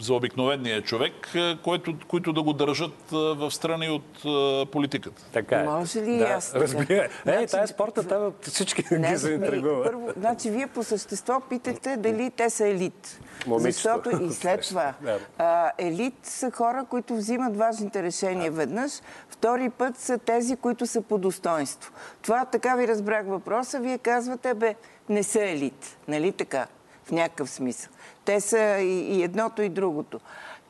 [0.00, 1.28] за обикновения човек,
[1.64, 4.22] който, които да го държат в страни от
[4.70, 5.22] политиката.
[5.32, 5.64] Така е.
[5.64, 7.04] Може ли да, аз Разбира.
[7.04, 9.84] Е, значи, тая спорта, там всички не, ги заинтригува.
[9.84, 13.20] Първо, значи, вие по същество питахте дали те са елит.
[13.46, 13.72] Момичето.
[13.72, 14.94] Защото и след това.
[15.38, 18.92] а, елит са хора, които взимат важните решения веднъж.
[19.28, 21.92] Втори път са тези, които са по достоинство.
[22.22, 23.80] Това така ви разбрах въпроса.
[23.80, 24.74] Вие казвате, бе,
[25.08, 25.98] не са елит.
[26.08, 26.66] Нали така?
[27.04, 27.92] В някакъв смисъл.
[28.26, 30.20] Те са и, и едното, и другото.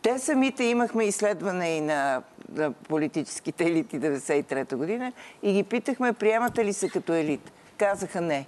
[0.03, 6.65] Те самите имахме изследване и на, на политическите елити 93-та година и ги питахме, приемате
[6.65, 7.53] ли се като елит.
[7.79, 8.47] Казаха не.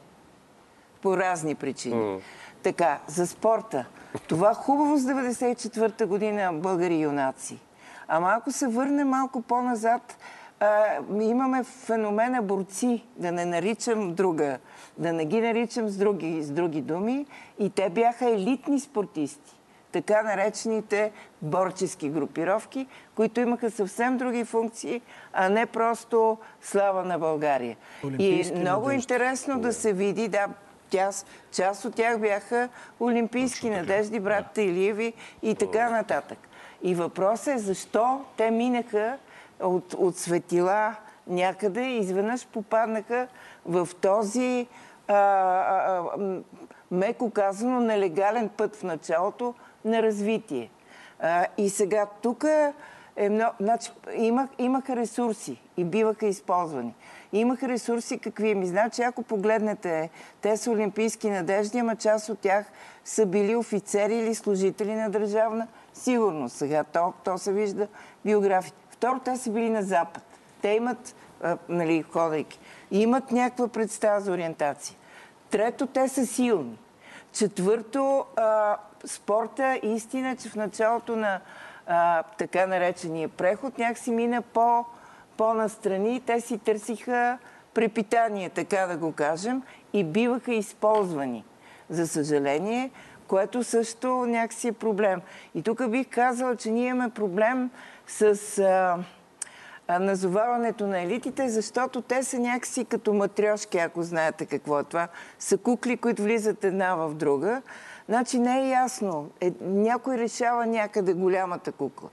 [1.02, 1.94] По разни причини.
[1.94, 2.20] Mm.
[2.62, 3.84] Така, за спорта.
[4.28, 7.58] Това хубаво с 94-та година българи юнаци.
[8.08, 10.16] Ама ако се върне малко по-назад,
[10.60, 10.84] а,
[11.20, 14.58] имаме феномена борци, да не наричам друга,
[14.98, 17.26] да не ги наричам с други, с други думи.
[17.58, 19.54] И те бяха елитни спортисти.
[19.92, 25.00] Така наречените борчески групировки, които имаха съвсем други функции,
[25.32, 27.76] а не просто слава на България.
[28.18, 28.94] И много надежди.
[28.94, 30.46] интересно да се види, да,
[30.90, 31.10] тя,
[31.52, 32.68] част от тях бяха
[33.00, 36.38] олимпийски надежди, братите Илиеви и така нататък.
[36.82, 39.18] И въпросът е защо те минаха
[39.60, 40.94] от, от светила
[41.26, 43.26] някъде и изведнъж попаднаха
[43.66, 44.66] в този
[45.08, 46.02] а, а,
[46.90, 49.54] меко казано нелегален път в началото
[49.84, 50.70] на развитие.
[51.20, 52.44] А, и сега тук
[53.16, 53.52] е много...
[53.60, 56.94] Значи, имах, имаха ресурси и биваха използвани.
[57.32, 58.66] Имаха ресурси какви ми.
[58.66, 62.66] Значи, ако погледнете, те са олимпийски надежди, ама част от тях
[63.04, 66.56] са били офицери или служители на държавна сигурност.
[66.56, 67.88] Сега то, то се вижда
[68.24, 68.76] биографите.
[68.90, 70.22] Второ, те са били на Запад.
[70.62, 72.60] Те имат, а, нали, ходейки,
[72.90, 74.96] имат някаква представа за ориентация.
[75.50, 76.78] Трето, те са силни.
[77.32, 78.24] Четвърто,
[79.04, 81.40] спорта, истина, че в началото на
[82.38, 84.84] така наречения преход някакси мина по,
[85.36, 86.20] по-настрани.
[86.20, 87.38] Те си търсиха
[87.74, 89.62] препитание, така да го кажем,
[89.92, 91.44] и биваха използвани.
[91.90, 92.90] За съжаление,
[93.28, 95.20] което също някакси е проблем.
[95.54, 97.70] И тук бих казала, че ние имаме проблем
[98.06, 98.98] с а,
[99.88, 105.08] назоваването на елитите, защото те са някакси като матрешки, ако знаете какво е това.
[105.38, 107.62] Са кукли, които влизат една в друга.
[108.08, 109.30] Значи не е ясно.
[109.40, 112.08] Е, някой решава някъде голямата кукла.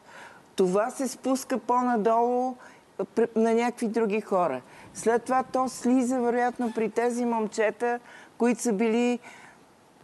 [0.55, 2.55] Това се спуска по-надолу
[3.36, 4.61] на някакви други хора.
[4.93, 7.99] След това то слиза, вероятно, при тези момчета,
[8.38, 9.19] които са били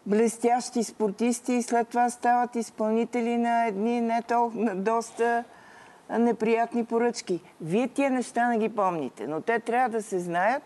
[0.05, 5.43] блестящи спортисти и след това стават изпълнители на едни не толкова, на доста
[6.19, 7.39] неприятни поръчки.
[7.61, 10.63] Вие тия неща не ги помните, но те трябва да се знаят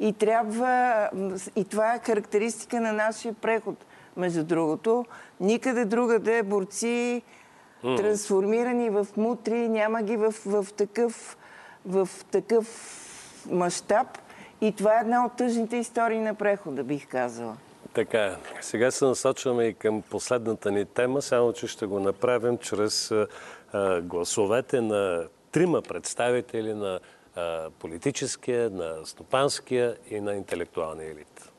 [0.00, 1.10] и трябва,
[1.56, 3.84] и това е характеристика на нашия преход,
[4.16, 5.04] между другото.
[5.40, 7.22] Никъде другаде борци
[7.84, 7.96] mm.
[7.96, 11.36] трансформирани в мутри, няма ги в, в такъв,
[11.86, 12.66] в такъв
[13.50, 14.06] мащаб.
[14.60, 17.56] И това е една от тъжните истории на прехода, бих казала.
[17.94, 23.10] Така, сега се насочваме и към последната ни тема, само че ще го направим чрез
[23.10, 23.26] а,
[24.02, 27.00] гласовете на трима представители на
[27.78, 31.50] политическия, на стопанския и на интелектуалния елит.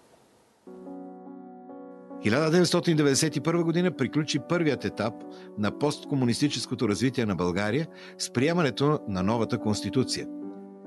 [2.26, 5.14] 1991 година приключи първият етап
[5.58, 7.88] на посткомунистическото развитие на България
[8.18, 10.28] с приемането на новата конституция,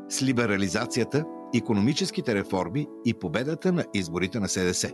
[0.09, 1.25] с либерализацията,
[1.55, 4.93] економическите реформи и победата на изборите на СДС.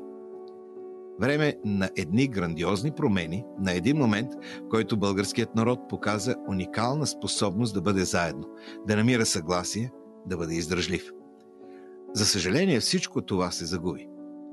[1.20, 7.74] Време на едни грандиозни промени, на един момент, в който българският народ показа уникална способност
[7.74, 8.44] да бъде заедно,
[8.86, 9.92] да намира съгласие,
[10.26, 11.10] да бъде издръжлив.
[12.14, 14.08] За съжаление, всичко това се загуби.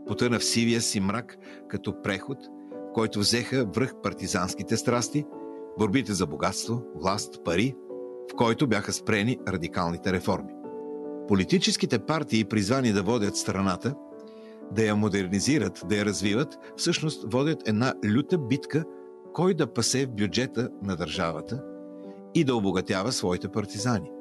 [0.07, 1.37] Потъна в сивия си мрак
[1.69, 2.37] като преход,
[2.71, 5.25] в който взеха връх партизанските страсти,
[5.79, 7.75] борбите за богатство, власт, пари,
[8.31, 10.53] в който бяха спрени радикалните реформи.
[11.27, 13.95] Политическите партии, призвани да водят страната,
[14.71, 18.83] да я модернизират, да я развиват, всъщност водят една люта битка
[19.33, 21.63] кой да пасе в бюджета на държавата
[22.33, 24.11] и да обогатява своите партизани.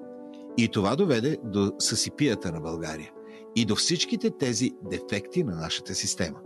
[0.58, 3.10] И това доведе до съсипията на България
[3.56, 6.38] и до всичките тези дефекти на нашата система.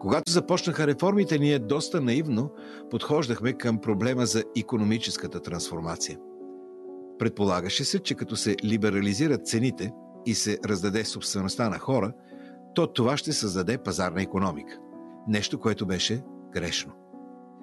[0.00, 2.50] Когато започнаха реформите, ние доста наивно
[2.90, 6.18] подхождахме към проблема за економическата трансформация.
[7.18, 9.92] Предполагаше се, че като се либерализират цените
[10.26, 12.12] и се раздаде собствеността на хора,
[12.74, 14.78] то това ще създаде пазарна економика.
[15.28, 16.92] Нещо, което беше грешно.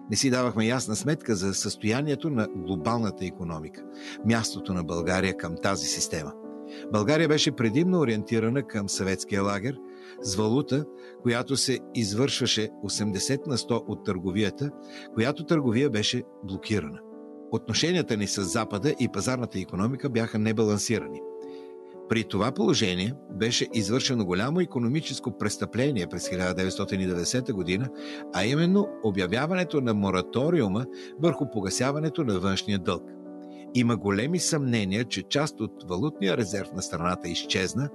[0.10, 3.84] Не си давахме ясна сметка за състоянието на глобалната економика,
[4.26, 6.34] мястото на България към тази система–
[6.92, 9.78] България беше предимно ориентирана към съветския лагер
[10.22, 10.86] с валута,
[11.22, 14.70] която се извършваше 80 на 100 от търговията,
[15.14, 17.00] която търговия беше блокирана.
[17.52, 21.22] Отношенията ни с Запада и пазарната економика бяха небалансирани.
[22.10, 27.90] При това положение беше извършено голямо економическо престъпление през 1990 година,
[28.34, 30.86] а именно обявяването на мораториума
[31.20, 33.04] върху погасяването на външния дълг.
[33.76, 37.90] Има големи съмнения, че част от валутния резерв на страната изчезна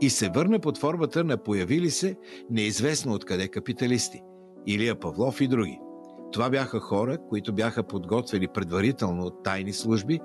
[0.00, 2.16] и се върна под формата на появили се
[2.50, 4.22] неизвестно откъде капиталисти–
[4.66, 5.80] Илия Павлов и други.
[6.32, 10.20] Това бяха хора, които бяха подготвени предварително от тайни служби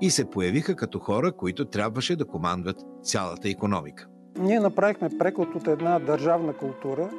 [0.00, 4.06] и се появиха като хора, които трябваше да командват цялата економика.
[4.38, 7.10] Ние направихме преход от една държавна култура,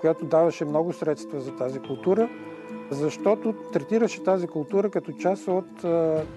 [0.00, 2.28] която даваше много средства за тази култура,
[2.90, 5.82] защото третираше тази култура като част от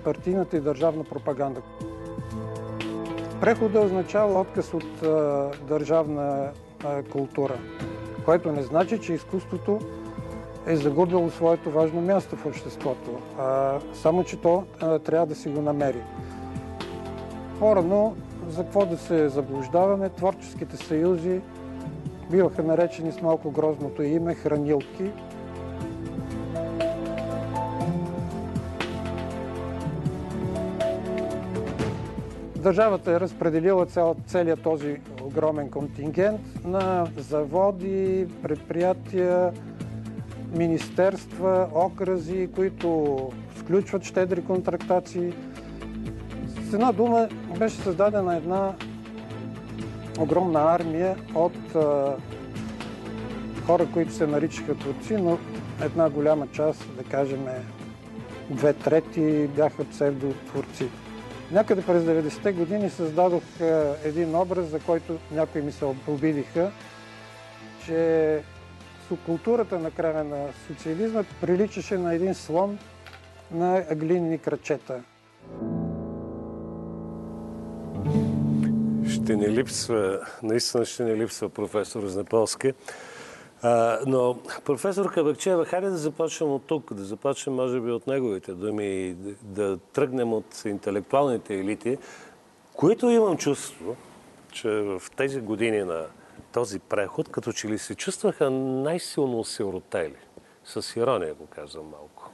[0.03, 1.61] партийната и държавна пропаганда.
[3.41, 4.99] Прехода означава отказ от
[5.67, 6.51] държавна
[7.11, 7.57] култура,
[8.25, 9.79] което не значи, че изкуството
[10.67, 13.11] е загубило своето важно място в обществото.
[13.93, 14.63] само, че то
[15.05, 16.01] трябва да си го намери.
[17.59, 18.15] Порано,
[18.49, 21.41] за какво да се заблуждаваме, творческите съюзи
[22.31, 25.11] биваха наречени с малко грозното име хранилки,
[32.55, 39.51] Държавата е разпределила цял, целият този огромен контингент на заводи, предприятия,
[40.51, 43.17] министерства, окрази, които
[43.59, 45.33] сключват щедри контрактации.
[46.69, 47.27] С една дума
[47.59, 48.73] беше създадена една
[50.19, 51.57] огромна армия от
[53.65, 55.37] хора, които се наричаха творци, но
[55.81, 57.45] една голяма част, да кажем
[58.49, 60.87] две трети, бяха псевдотворци.
[61.51, 63.43] Някъде през 90-те години създадох
[64.03, 66.71] един образ, за който някои ми се обидиха,
[67.85, 68.41] че
[69.15, 72.77] културата на края на социализма приличаше на един слон
[73.51, 75.03] на глинни крачета.
[79.09, 82.73] Ще ни липсва, наистина ще ни липсва професор Знеполски.
[83.61, 88.53] А, но професор Кабакчева, хайде да започнем от тук, да започнем може би от неговите
[88.53, 91.97] думи и да тръгнем от интелектуалните елити,
[92.73, 93.95] които имам чувство,
[94.51, 96.05] че в тези години на
[96.51, 100.17] този преход, като че ли се чувстваха най-силно осиротели.
[100.65, 102.31] С ирония го казвам малко.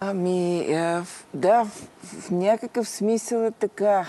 [0.00, 1.02] Ами, е,
[1.34, 1.64] да,
[2.02, 4.06] в някакъв смисъл е така.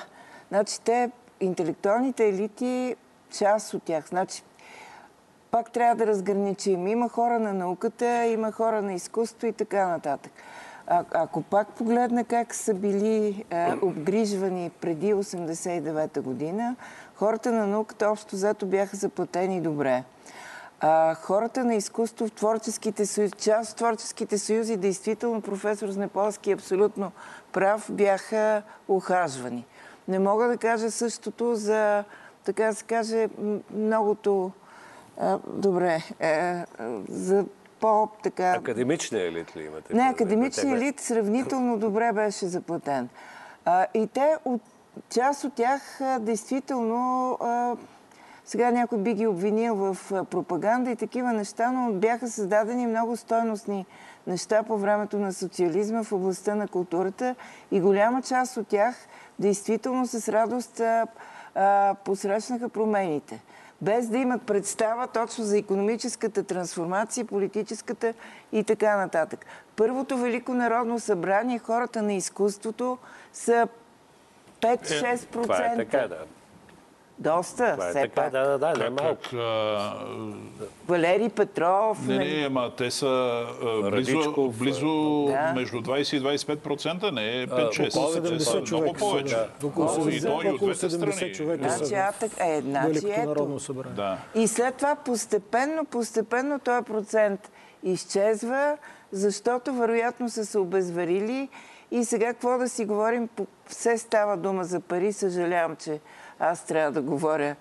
[0.48, 2.96] Значи те, интелектуалните елити,
[3.38, 4.44] част от тях, значи
[5.52, 6.88] пак трябва да разграничим.
[6.88, 10.32] Има хора на науката, има хора на изкуство и така нататък.
[10.88, 16.76] А, ако пак погледна как са били е, обгрижвани преди 89-та година,
[17.16, 20.04] хората на науката общо взето бяха заплатени добре.
[20.80, 26.54] А, хората на изкуство в творческите съюзи, част в творческите съюзи, действително професор Знеполски е
[26.54, 27.12] абсолютно
[27.52, 29.66] прав, бяха ухажвани.
[30.08, 32.04] Не мога да кажа същото за,
[32.44, 33.30] така да се каже,
[33.74, 34.52] многото
[35.48, 36.64] добре, е,
[37.10, 37.46] за
[37.80, 38.52] по-така...
[38.52, 39.94] Академичния елит ли имате?
[39.94, 43.10] Не, академичния елит сравнително добре беше заплатен.
[43.66, 44.62] А, и те, от,
[45.10, 47.38] част от тях, действително,
[48.46, 53.86] сега някой би ги обвинил в пропаганда и такива неща, но бяха създадени много стойностни
[54.28, 57.36] неща по времето на социализма в областта на културата
[57.72, 58.96] и голяма част от тях
[59.40, 60.82] действително с радост
[62.06, 63.44] посрещнаха промените
[63.82, 68.14] без да имат представа точно за економическата трансформация, политическата
[68.52, 69.46] и така нататък.
[69.76, 72.98] Първото Велико народно събрание, хората на изкуството
[73.34, 73.68] са
[74.66, 75.14] 5-6%.
[75.14, 76.18] Е, това е така, да.
[77.20, 78.32] Доста, Това е все така, пак.
[78.32, 79.22] Да, да, да, не малко.
[79.22, 79.94] Как, а...
[80.88, 82.08] Валери Петров.
[82.08, 85.54] Не, не, ама те са а, близо, близо да.
[85.56, 87.98] между 20 и 25%, не е 5-6.
[87.98, 88.84] Около 70 човека.
[88.84, 89.36] Много повече.
[89.36, 89.68] Да.
[89.68, 93.00] Около 70, около 70 човека значи, са е, значи,
[93.60, 93.96] събрание.
[93.96, 94.18] Да.
[94.36, 97.52] И след това постепенно, постепенно този процент
[97.84, 98.78] изчезва,
[99.12, 101.50] защото вероятно са се обезверили
[101.92, 103.30] и сега какво да си говорим,
[103.66, 106.00] все става дума за пари, съжалявам, че
[106.40, 107.56] аз трябва да говоря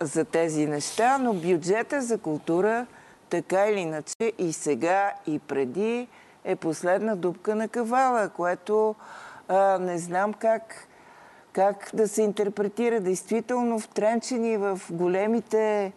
[0.00, 2.86] за тези неща, но бюджета за култура,
[3.30, 6.08] така или иначе, и сега, и преди,
[6.44, 8.94] е последна дупка на кавала, което
[9.48, 10.88] а, не знам как,
[11.52, 13.00] как да се интерпретира.
[13.00, 15.92] Действително, втренчени в големите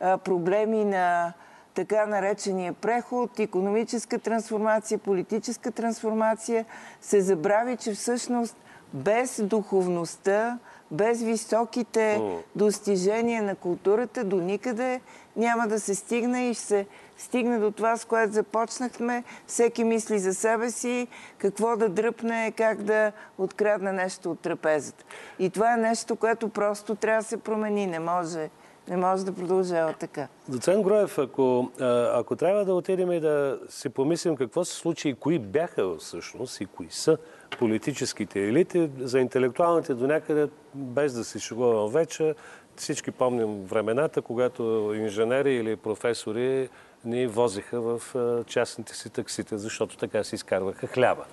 [0.00, 1.32] а, проблеми на
[1.74, 6.64] така наречения преход, економическа трансформация, политическа трансформация,
[7.00, 8.56] се забрави, че всъщност
[8.94, 10.58] без духовността,
[10.90, 12.20] без високите
[12.56, 15.00] достижения на културата до никъде
[15.36, 16.86] няма да се стигне и ще се
[17.18, 19.24] стигне до това, с което започнахме.
[19.46, 21.08] Всеки мисли за себе си,
[21.38, 25.04] какво да дръпне, как да открадне нещо от трапезата.
[25.38, 27.86] И това е нещо, което просто трябва да се промени.
[27.86, 28.50] Не може,
[28.88, 30.28] не може да продължава така.
[30.48, 31.70] Доцент Гроев, ако,
[32.12, 36.60] ако трябва да отидем и да си помислим какво се случи и кои бяха всъщност
[36.60, 37.18] и кои са
[37.58, 42.34] политическите елити, за интелектуалните до някъде, без да се шегувам вече,
[42.76, 46.68] всички помним времената, когато инженери или професори
[47.04, 48.02] ни возиха в
[48.46, 51.24] частните си таксите, защото така си изкарваха хляба.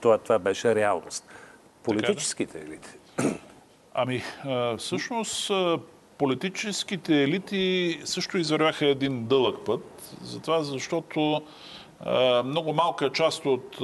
[0.00, 1.24] Това, това беше реалност.
[1.82, 2.88] Политическите елити.
[3.94, 4.22] Ами,
[4.78, 5.50] всъщност,
[6.18, 11.42] политическите елити също извървяха един дълъг път, затова защото
[12.44, 13.76] много малка част от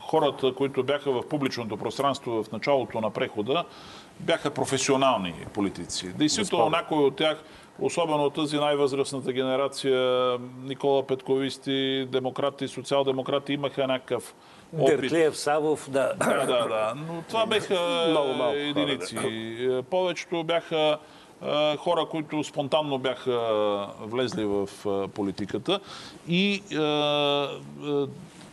[0.00, 3.64] хората, които бяха в публичното пространство в началото на прехода,
[4.20, 6.12] бяха професионални политици.
[6.12, 7.44] Действително, някои от тях,
[7.78, 14.34] особено тази най-възрастната генерация, Никола Петковисти, демократи, социал-демократи, имаха някакъв.
[14.72, 16.12] Дертлиев, Савов, да.
[16.16, 16.92] Да, да, да.
[16.96, 19.16] Но това бяха Много малко единици.
[19.16, 19.30] Хора,
[19.74, 19.82] да.
[19.82, 20.98] Повечето бяха
[21.78, 23.40] хора, които спонтанно бяха
[24.00, 24.68] влезли в
[25.14, 25.80] политиката
[26.28, 26.62] и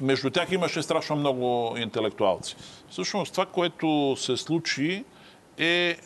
[0.02, 2.56] между тях имаше страшно много интелектуалци.
[2.90, 5.04] Всъщност това, което се случи,
[5.58, 5.98] е, е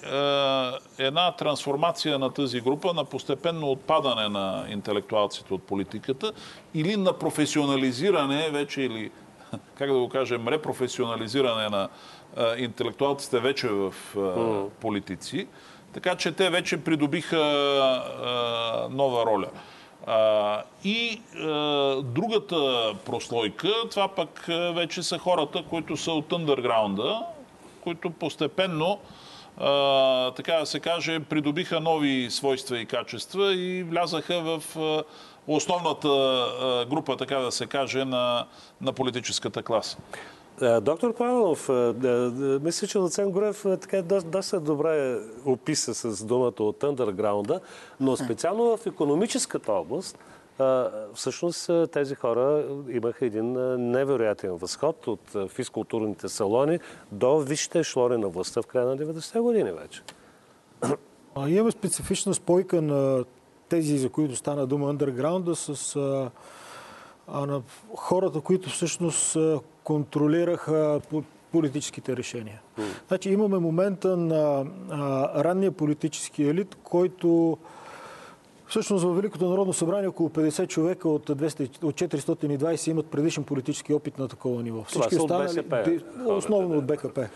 [0.98, 6.32] една трансформация на тази група, на постепенно отпадане на интелектуалците от политиката
[6.74, 9.12] или на професионализиране вече или,
[9.76, 11.90] как да го кажем, репрофесионализиране на
[12.58, 13.94] интелектуалците вече в
[14.82, 15.48] политици.
[15.94, 17.38] Така че те вече придобиха
[18.92, 19.48] нова роля.
[20.08, 21.46] А, и а,
[22.02, 24.46] другата прослойка, това пък
[24.76, 27.24] вече са хората, които са от underground
[27.84, 29.00] които постепенно,
[29.58, 35.04] а, така да се каже, придобиха нови свойства и качества и влязаха в а,
[35.56, 36.08] основната
[36.90, 38.46] група, така да се каже, на,
[38.82, 39.98] на политическата класа.
[40.82, 41.70] Доктор Павлов,
[42.64, 47.60] мисля, че Луцен Горев така доста добре описа с думата от андерграунда,
[48.00, 50.18] но специално в економическата област
[51.14, 53.54] всъщност тези хора имаха един
[53.92, 56.80] невероятен възход от физкултурните салони
[57.12, 60.02] до висшите ешелони на властта в края на 90-те години вече.
[61.48, 63.24] Имаме специфична спойка на
[63.70, 66.32] тези, за които стана дума андерграунда, с а,
[67.28, 67.62] а, на
[67.96, 69.38] хората, които всъщност
[69.84, 71.02] контролираха
[71.52, 72.62] политическите решения.
[72.80, 72.84] Mm.
[73.08, 77.58] Значи имаме момента на а, ранния политически елит, който
[78.70, 83.94] Всъщност в Великото народно събрание около 50 човека от, 200, от 420 имат предишен политически
[83.94, 84.84] опит на такова ниво.
[84.84, 87.30] Всички Това останали, от БСП, основно от БКП.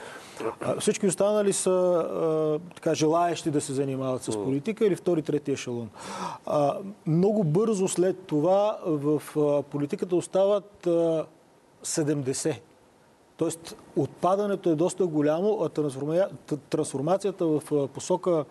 [0.79, 5.89] всички останали са а, така, желаещи да се занимават с политика или втори, трети ешелон.
[6.45, 6.77] А,
[7.07, 11.25] много бързо след това в а, политиката остават а,
[11.83, 12.59] 70.
[13.37, 15.69] Тоест, отпадането е доста голямо, а
[16.69, 18.45] трансформацията в посока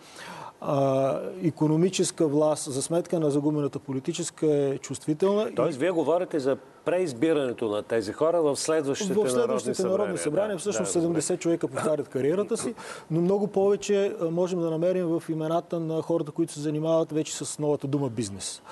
[1.42, 5.54] економическа власт за сметка на загубената политическа е чувствителна.
[5.54, 10.56] Тоест, вие говорите за преизбирането на тези хора в следващите, в следващите народни, народни събрания.
[10.56, 12.74] Да, всъщност да, 70 човека повтарят кариерата си,
[13.10, 17.58] но много повече можем да намерим в имената на хората, които се занимават вече с
[17.58, 18.62] новата дума бизнес.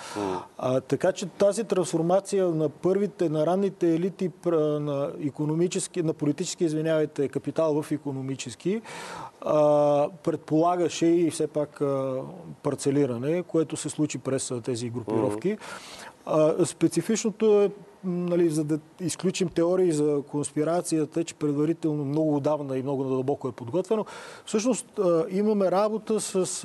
[0.58, 4.30] А, така че тази трансформация на първите, на ранните елити
[4.80, 8.82] на економически, на политически, извинявайте, капитал в економически,
[9.40, 12.22] а, предполагаше и все пак а,
[12.62, 15.58] парцелиране, което се случи през тези групировки.
[16.64, 17.70] Специфичното е
[18.04, 23.52] нали, за да изключим теории за конспирацията, че предварително много отдавна и много надълбоко е
[23.52, 24.04] подготвено,
[24.46, 24.86] всъщност
[25.30, 26.64] имаме работа с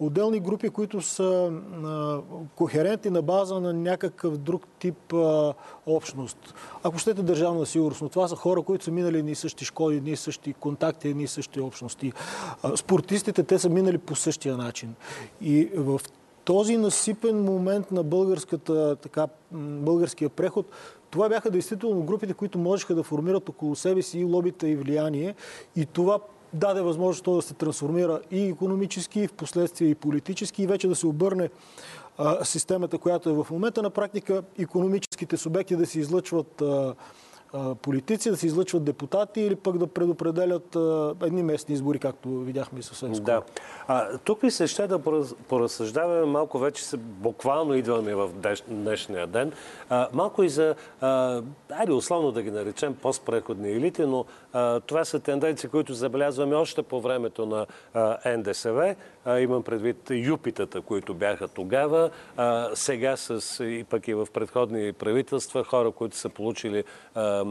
[0.00, 1.52] отделни групи, които са
[2.56, 5.14] кохерентни на база на някакъв друг тип
[5.86, 6.54] общност.
[6.82, 10.16] Ако щете държавна сигурност, но това са хора, които са минали едни същи школи, едни
[10.16, 12.12] същи контакти, едни същи общности.
[12.76, 14.94] спортистите, те са минали по същия начин.
[15.40, 16.00] И в
[16.44, 18.04] този насипен момент на
[18.96, 20.66] така, българския преход,
[21.10, 25.34] това бяха действително групите, които можеха да формират около себе си и лобита и влияние.
[25.76, 26.18] И това
[26.52, 30.88] даде възможност то да се трансформира и економически, и в последствие и политически, и вече
[30.88, 31.50] да се обърне
[32.18, 33.82] а, системата, която е в момента.
[33.82, 36.94] На практика економическите субекти да се излъчват а,
[37.82, 40.76] политици, да се излъчват депутати или пък да предопределят
[41.22, 43.24] едни местни избори, както видяхме и съвсем скоро.
[43.24, 43.42] Да.
[43.88, 44.98] А, тук ми се ще да
[45.48, 48.30] поразсъждаваме малко, вече се буквално идваме в
[48.68, 49.52] днешния ден,
[49.88, 55.04] а, малко и за, а, айде условно да ги наречем постпреходни елити, но а, това
[55.04, 58.94] са тенденции, които забелязваме още по времето на а, НДСВ.
[59.26, 62.10] Имам предвид юпитата, които бяха тогава.
[62.74, 66.84] Сега с, и пък и в предходни правителства, хора, които са получили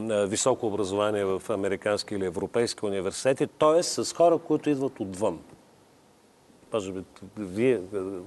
[0.07, 3.84] високо образование в американски или европейски университети, т.е.
[3.84, 5.39] с хора, които идват отвън.
[6.74, 7.03] Може би,
[7.38, 7.80] вие,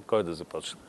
[0.07, 0.79] кой да започне?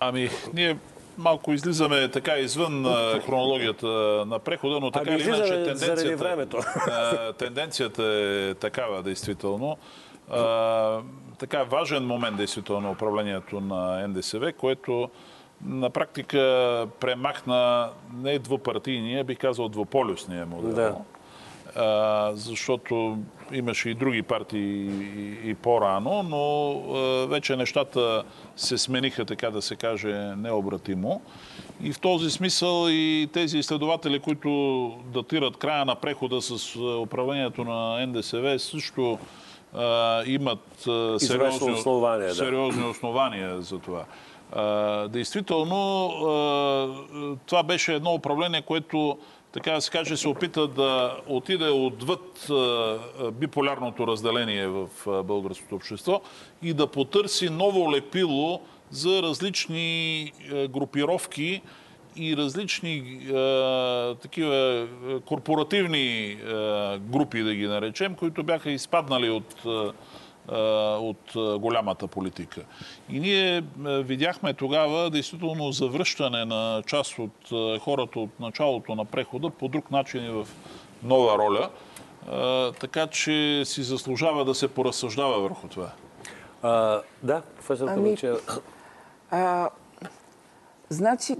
[0.00, 0.78] Ами, ние
[1.18, 2.84] малко излизаме така извън
[3.26, 3.86] хронологията
[4.26, 9.76] на прехода, но така ами, или иначе тенденцията, тенденцията е такава, действително.
[10.30, 11.00] А,
[11.38, 15.10] така важен момент, действително, на управлението на НДСВ, което
[15.64, 20.74] на практика премахна не двупартийния, бих казал двуполюсния модел.
[20.74, 20.96] Да.
[21.76, 23.18] А, защото
[23.52, 28.24] имаше и други партии и, и по-рано, но а, вече нещата
[28.56, 31.22] се смениха, така да се каже, необратимо.
[31.82, 38.06] И в този смисъл и тези изследователи, които датират края на прехода с управлението на
[38.06, 39.18] НДСВ, също
[39.74, 42.34] а, имат а, сериозни, основания, да.
[42.34, 44.04] сериозни основания за това
[45.08, 46.10] действително,
[47.46, 49.18] това беше едно управление, което
[49.52, 52.48] така да се каже, се опита да отиде отвъд
[53.32, 54.88] биполярното разделение в
[55.24, 56.20] българското общество
[56.62, 58.60] и да потърси ново лепило
[58.90, 60.32] за различни
[60.68, 61.62] групировки
[62.16, 64.86] и различни е, такива
[65.24, 66.36] корпоративни е,
[66.98, 69.92] групи, да ги наречем, които бяха изпаднали от е,
[70.52, 72.60] от голямата политика.
[73.10, 77.32] И ние видяхме тогава действително завръщане на част от
[77.80, 80.48] хората от началото на прехода по друг начин и в
[81.02, 81.70] нова роля.
[82.80, 85.90] Така че си заслужава да се поразсъждава върху това.
[86.62, 88.16] А, да, професор ами,
[90.90, 91.36] Значи,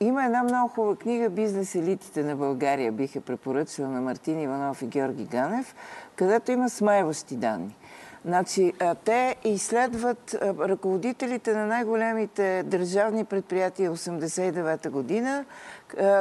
[0.00, 4.86] има една много хубава книга «Бизнес елитите на България» биха препоръчала на Мартин Иванов и
[4.86, 5.74] Георги Ганев,
[6.16, 7.76] където има смайващи данни.
[8.24, 8.72] Значи,
[9.04, 15.44] те изследват ръководителите на най-големите държавни предприятия 89-та година,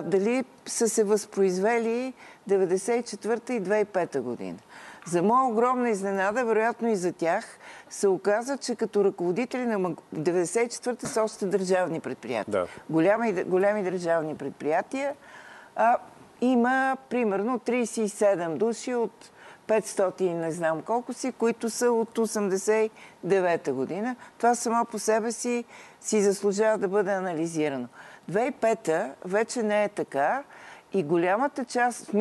[0.03, 2.13] дали са се възпроизвели
[2.49, 4.57] 94-та и 2005 година.
[5.05, 7.45] За моя огромна изненада, вероятно и за тях,
[7.89, 12.51] се оказа, че като ръководители на 94-та са още държавни предприятия.
[12.51, 12.67] Да.
[12.89, 15.13] Голями, големи държавни предприятия.
[15.75, 15.97] А,
[16.41, 19.31] има примерно 37 души от
[19.67, 24.15] 500 не знам колко си, които са от 89-та година.
[24.37, 25.65] Това само по себе си
[26.01, 27.87] си заслужава да бъде анализирано.
[28.31, 30.43] 2005-та вече не е така
[30.93, 32.13] и голямата част, в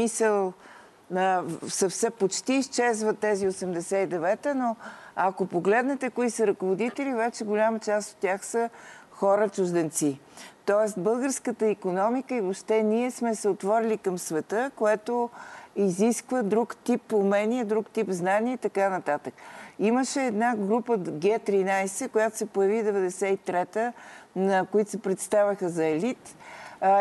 [1.13, 4.77] мисъл, все почти изчезват тези 89-та, но
[5.17, 8.71] ако погледнете кои са ръководители, вече голяма част от тях са
[9.11, 10.21] хора чужденци.
[10.67, 15.31] Тоест българската економика и въобще ние сме се отворили към света, което
[15.77, 19.35] изисква друг тип умения, друг тип знания и така нататък.
[19.79, 23.93] Имаше една група Г13, която се появи 93-та,
[24.37, 26.37] на които се представяха за елит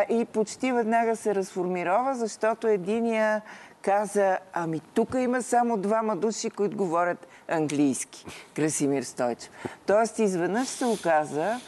[0.08, 3.42] и почти веднага се разформирова, защото единия
[3.82, 8.26] каза, ами тук има само двама души, които говорят английски.
[8.56, 9.50] Красимир Стойчев.
[9.86, 11.60] Тоест, изведнъж се оказа,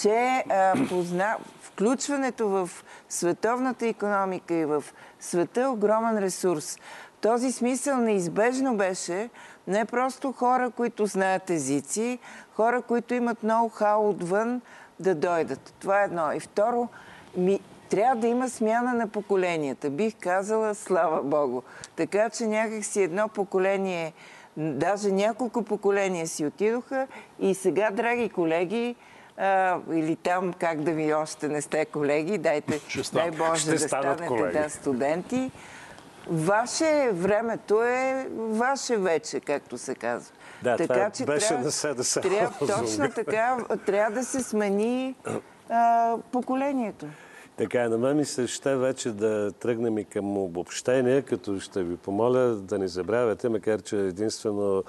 [0.00, 1.36] че а, позна...
[1.62, 2.70] включването в
[3.08, 4.84] световната економика и в
[5.20, 6.78] света е огромен ресурс.
[7.20, 9.30] Този смисъл неизбежно беше
[9.66, 12.18] не просто хора, които знаят езици,
[12.54, 14.60] хора, които имат ноу-хау отвън
[15.00, 15.74] да дойдат.
[15.80, 16.32] Това е едно.
[16.32, 16.88] И второ,
[17.36, 19.90] ми, трябва да има смяна на поколенията.
[19.90, 21.62] Бих казала, слава Богу.
[21.96, 24.12] Така че някак си едно поколение,
[24.56, 27.06] даже няколко поколения си отидоха
[27.40, 28.96] и сега, драги колеги,
[29.36, 32.80] а, или там как да ви още не сте колеги, дайте,
[33.12, 34.58] дай Боже Ще да станете колеги.
[34.58, 35.50] да, студенти.
[36.30, 40.34] Ваше времето е ваше вече, както се казва.
[40.62, 44.42] Да, така, това че беше трябва, да да се трябва, Точно така, трябва да се
[44.42, 45.14] смени
[45.70, 47.06] а, поколението.
[47.58, 51.96] Така, на мен ми се ще вече да тръгнем и към обобщение, като ще ви
[51.96, 54.84] помоля да не забравяте, макар че единствено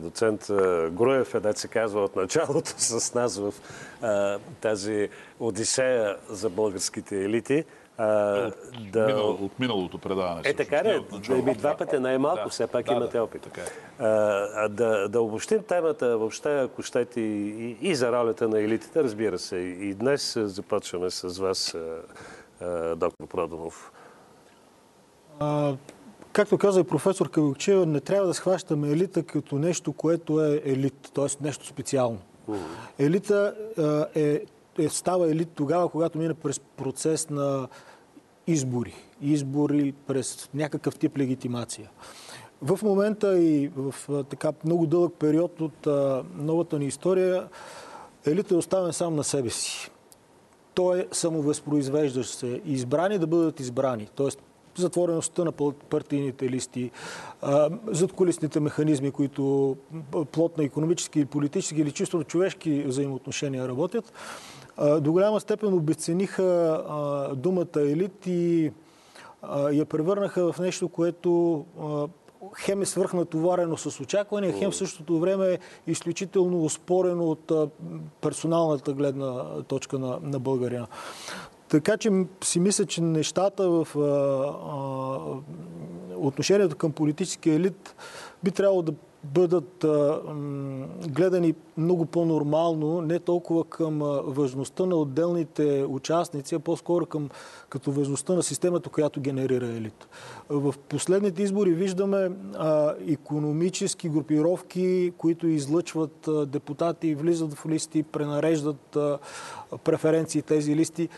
[0.00, 0.46] доцент
[0.90, 3.54] Груев е, да се казва от началото с нас в
[4.60, 5.08] тази
[5.40, 7.64] одисея за българските елити.
[7.98, 9.06] А, от, да...
[9.06, 10.42] минал, от миналото предаване.
[10.44, 11.00] Е, така ли?
[11.28, 13.42] Да, два пъти най-малко, да, все пак да, имате опит.
[13.42, 13.64] Така е.
[13.98, 19.38] а, да, да обобщим темата въобще, ако щете, и, и за ролята на елитите, разбира
[19.38, 19.56] се.
[19.56, 21.74] И днес започваме с вас,
[22.62, 23.92] а, доктор Продонов.
[25.40, 25.74] А,
[26.32, 31.10] както каза и професор Кавилчева, не трябва да схващаме елита като нещо, което е елит,
[31.14, 31.44] т.е.
[31.44, 32.18] нещо специално.
[32.48, 32.58] Uh-huh.
[32.98, 33.54] Елита
[34.14, 34.40] е,
[34.78, 37.68] е, става елит тогава, когато мине през процес на
[38.48, 38.94] избори.
[39.22, 41.90] Избори през някакъв тип легитимация.
[42.62, 43.94] В момента и в
[44.24, 47.48] така много дълъг период от а, новата ни история
[48.26, 49.90] елитът е оставен сам на себе си.
[50.74, 52.60] Той е самовъзпроизвеждащ се.
[52.64, 54.08] Избрани да бъдат избрани.
[54.14, 54.42] Тоест
[54.74, 55.52] затвореността на
[55.90, 56.90] партийните листи,
[57.86, 59.76] задколисните механизми, които
[60.32, 64.12] плод на економически, политически или чисто човешки взаимоотношения работят,
[65.00, 66.82] до голяма степен обесцениха
[67.36, 68.72] думата елит и
[69.72, 71.64] я превърнаха в нещо, което
[72.56, 77.52] хем е свърхнатоварено с очаквания, хем в същото време е изключително успорено от
[78.20, 80.86] персоналната гледна точка на, на българина.
[81.68, 82.10] Така че
[82.44, 84.00] си мисля, че нещата в а,
[84.72, 87.94] а, отношението към политическия елит
[88.44, 88.92] би трябвало да
[89.24, 89.86] бъдат
[91.08, 97.28] гледани много по-нормално, не толкова към важността на отделните участници, а по-скоро към
[97.68, 100.08] като важността на системата, която генерира елит.
[100.48, 109.18] В последните избори виждаме а, економически групировки, които излъчват депутати, влизат в листи, пренареждат а,
[109.84, 111.08] преференции тези листи.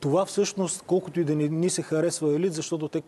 [0.00, 3.02] Това всъщност, колкото и да не ни се харесва елит, защото те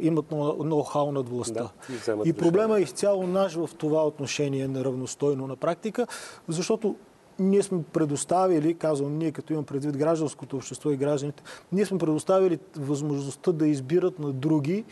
[0.00, 1.68] имат ноу-хау над властта.
[2.06, 6.06] Да, и проблема е изцяло наш в това отношение неравностойно на практика,
[6.48, 6.96] защото
[7.38, 11.42] ние сме предоставили, казвам ние, като имам предвид гражданското общество и гражданите,
[11.72, 14.84] ние сме предоставили възможността да избират на други.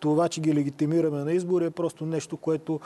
[0.00, 2.80] Това, че ги легитимираме на избори е просто нещо, което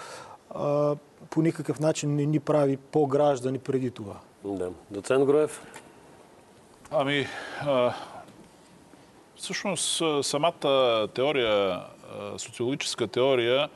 [1.31, 4.15] по никакъв начин не ни прави по-граждани преди това.
[4.45, 4.71] Да.
[4.91, 5.63] Доцент Гроев?
[6.91, 7.27] Ами,
[7.61, 7.95] а,
[9.41, 11.81] всъщност самата теория,
[12.37, 13.69] социологическа теория,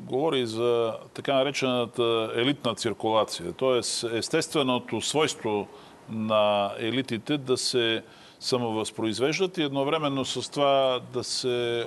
[0.00, 3.52] говори за така наречената елитна циркулация.
[3.52, 5.68] Тоест, естественото свойство
[6.08, 8.02] на елитите да се
[8.40, 11.86] самовъзпроизвеждат и едновременно с това да се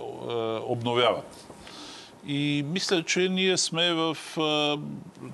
[0.68, 1.48] обновяват.
[2.28, 4.18] И мисля, че ние сме в,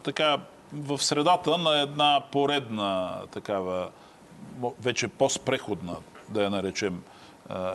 [0.03, 0.37] така,
[0.73, 3.89] в средата на една поредна такава,
[4.81, 5.95] вече постпреходна,
[6.29, 7.03] да я наречем,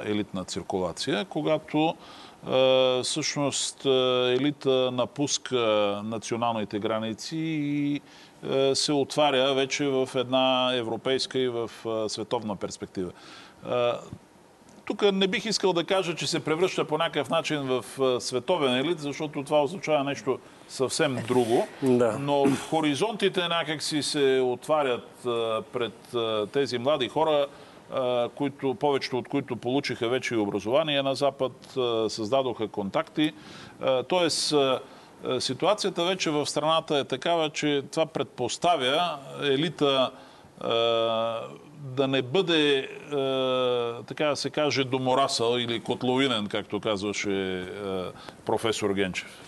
[0.04, 1.94] елитна циркулация, когато
[3.02, 3.84] всъщност
[4.26, 5.60] елита напуска
[6.04, 8.00] националните граници и
[8.74, 11.70] се отваря вече в една европейска и в
[12.08, 13.10] световна перспектива.
[14.84, 17.84] Тук не бих искал да кажа, че се превръща по някакъв начин в
[18.20, 20.38] световен елит, защото това означава нещо
[20.68, 21.66] съвсем друго.
[21.82, 22.18] Да.
[22.20, 25.08] Но хоризонтите някакси се отварят
[25.72, 26.14] пред
[26.52, 27.46] тези млади хора,
[28.34, 31.53] които, повечето от които получиха вече и образование на Запад,
[32.09, 33.32] създадоха контакти.
[34.09, 34.55] Тоест,
[35.39, 40.11] ситуацията вече в страната е такава, че това предпоставя елита
[41.80, 42.89] да не бъде,
[44.07, 47.66] така да се каже, доморасъл или котловинен, както казваше
[48.47, 49.41] професор Генчев.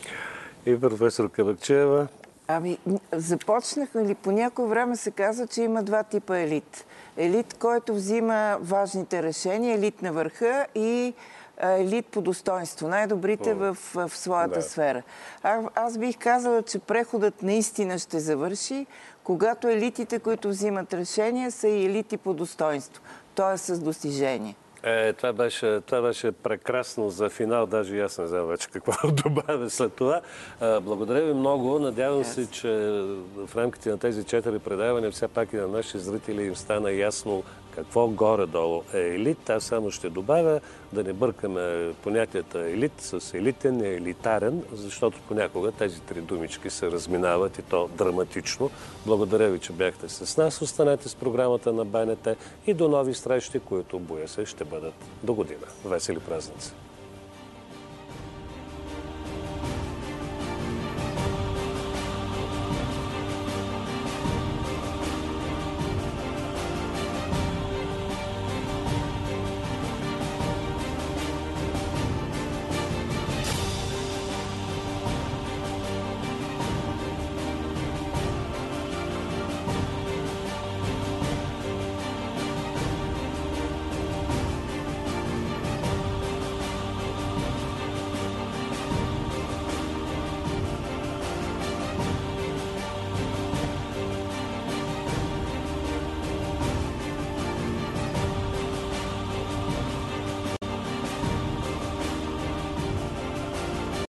[0.67, 2.09] И професор Кабакчева.
[2.51, 2.79] Ами,
[3.13, 6.87] започнахме ли по някое време се казва, че има два типа елит.
[7.17, 11.15] Елит, който взима важните решения, елит на върха и
[11.63, 14.63] елит по достоинство, най-добрите в, в своята да.
[14.63, 15.03] сфера.
[15.43, 18.87] А, аз бих казала, че преходът наистина ще завърши,
[19.25, 23.03] когато елитите, които взимат решения, са и елити по достоинство,
[23.35, 23.59] т.е.
[23.59, 24.57] с достижение.
[24.83, 29.11] Е, това, беше, това беше прекрасно за финал, даже и аз не знам вече какво
[29.11, 30.21] добавя след това.
[30.61, 31.79] Благодаря ви много.
[31.79, 32.69] Надявам се, че
[33.37, 37.43] в рамките на тези четири предавания все пак и на нашите зрители им стана ясно
[37.79, 39.51] какво горе-долу е елит.
[39.51, 40.61] Аз само ще добавя
[40.93, 46.91] да не бъркаме понятията елит с елитен и елитарен, защото понякога тези три думички се
[46.91, 48.71] разминават и то драматично.
[49.07, 50.63] Благодаря ви, че бяхте с нас.
[50.63, 52.29] Останете с програмата на БНТ
[52.67, 55.67] и до нови срещи, които боя се ще бъдат до година.
[55.85, 56.73] Весели празници!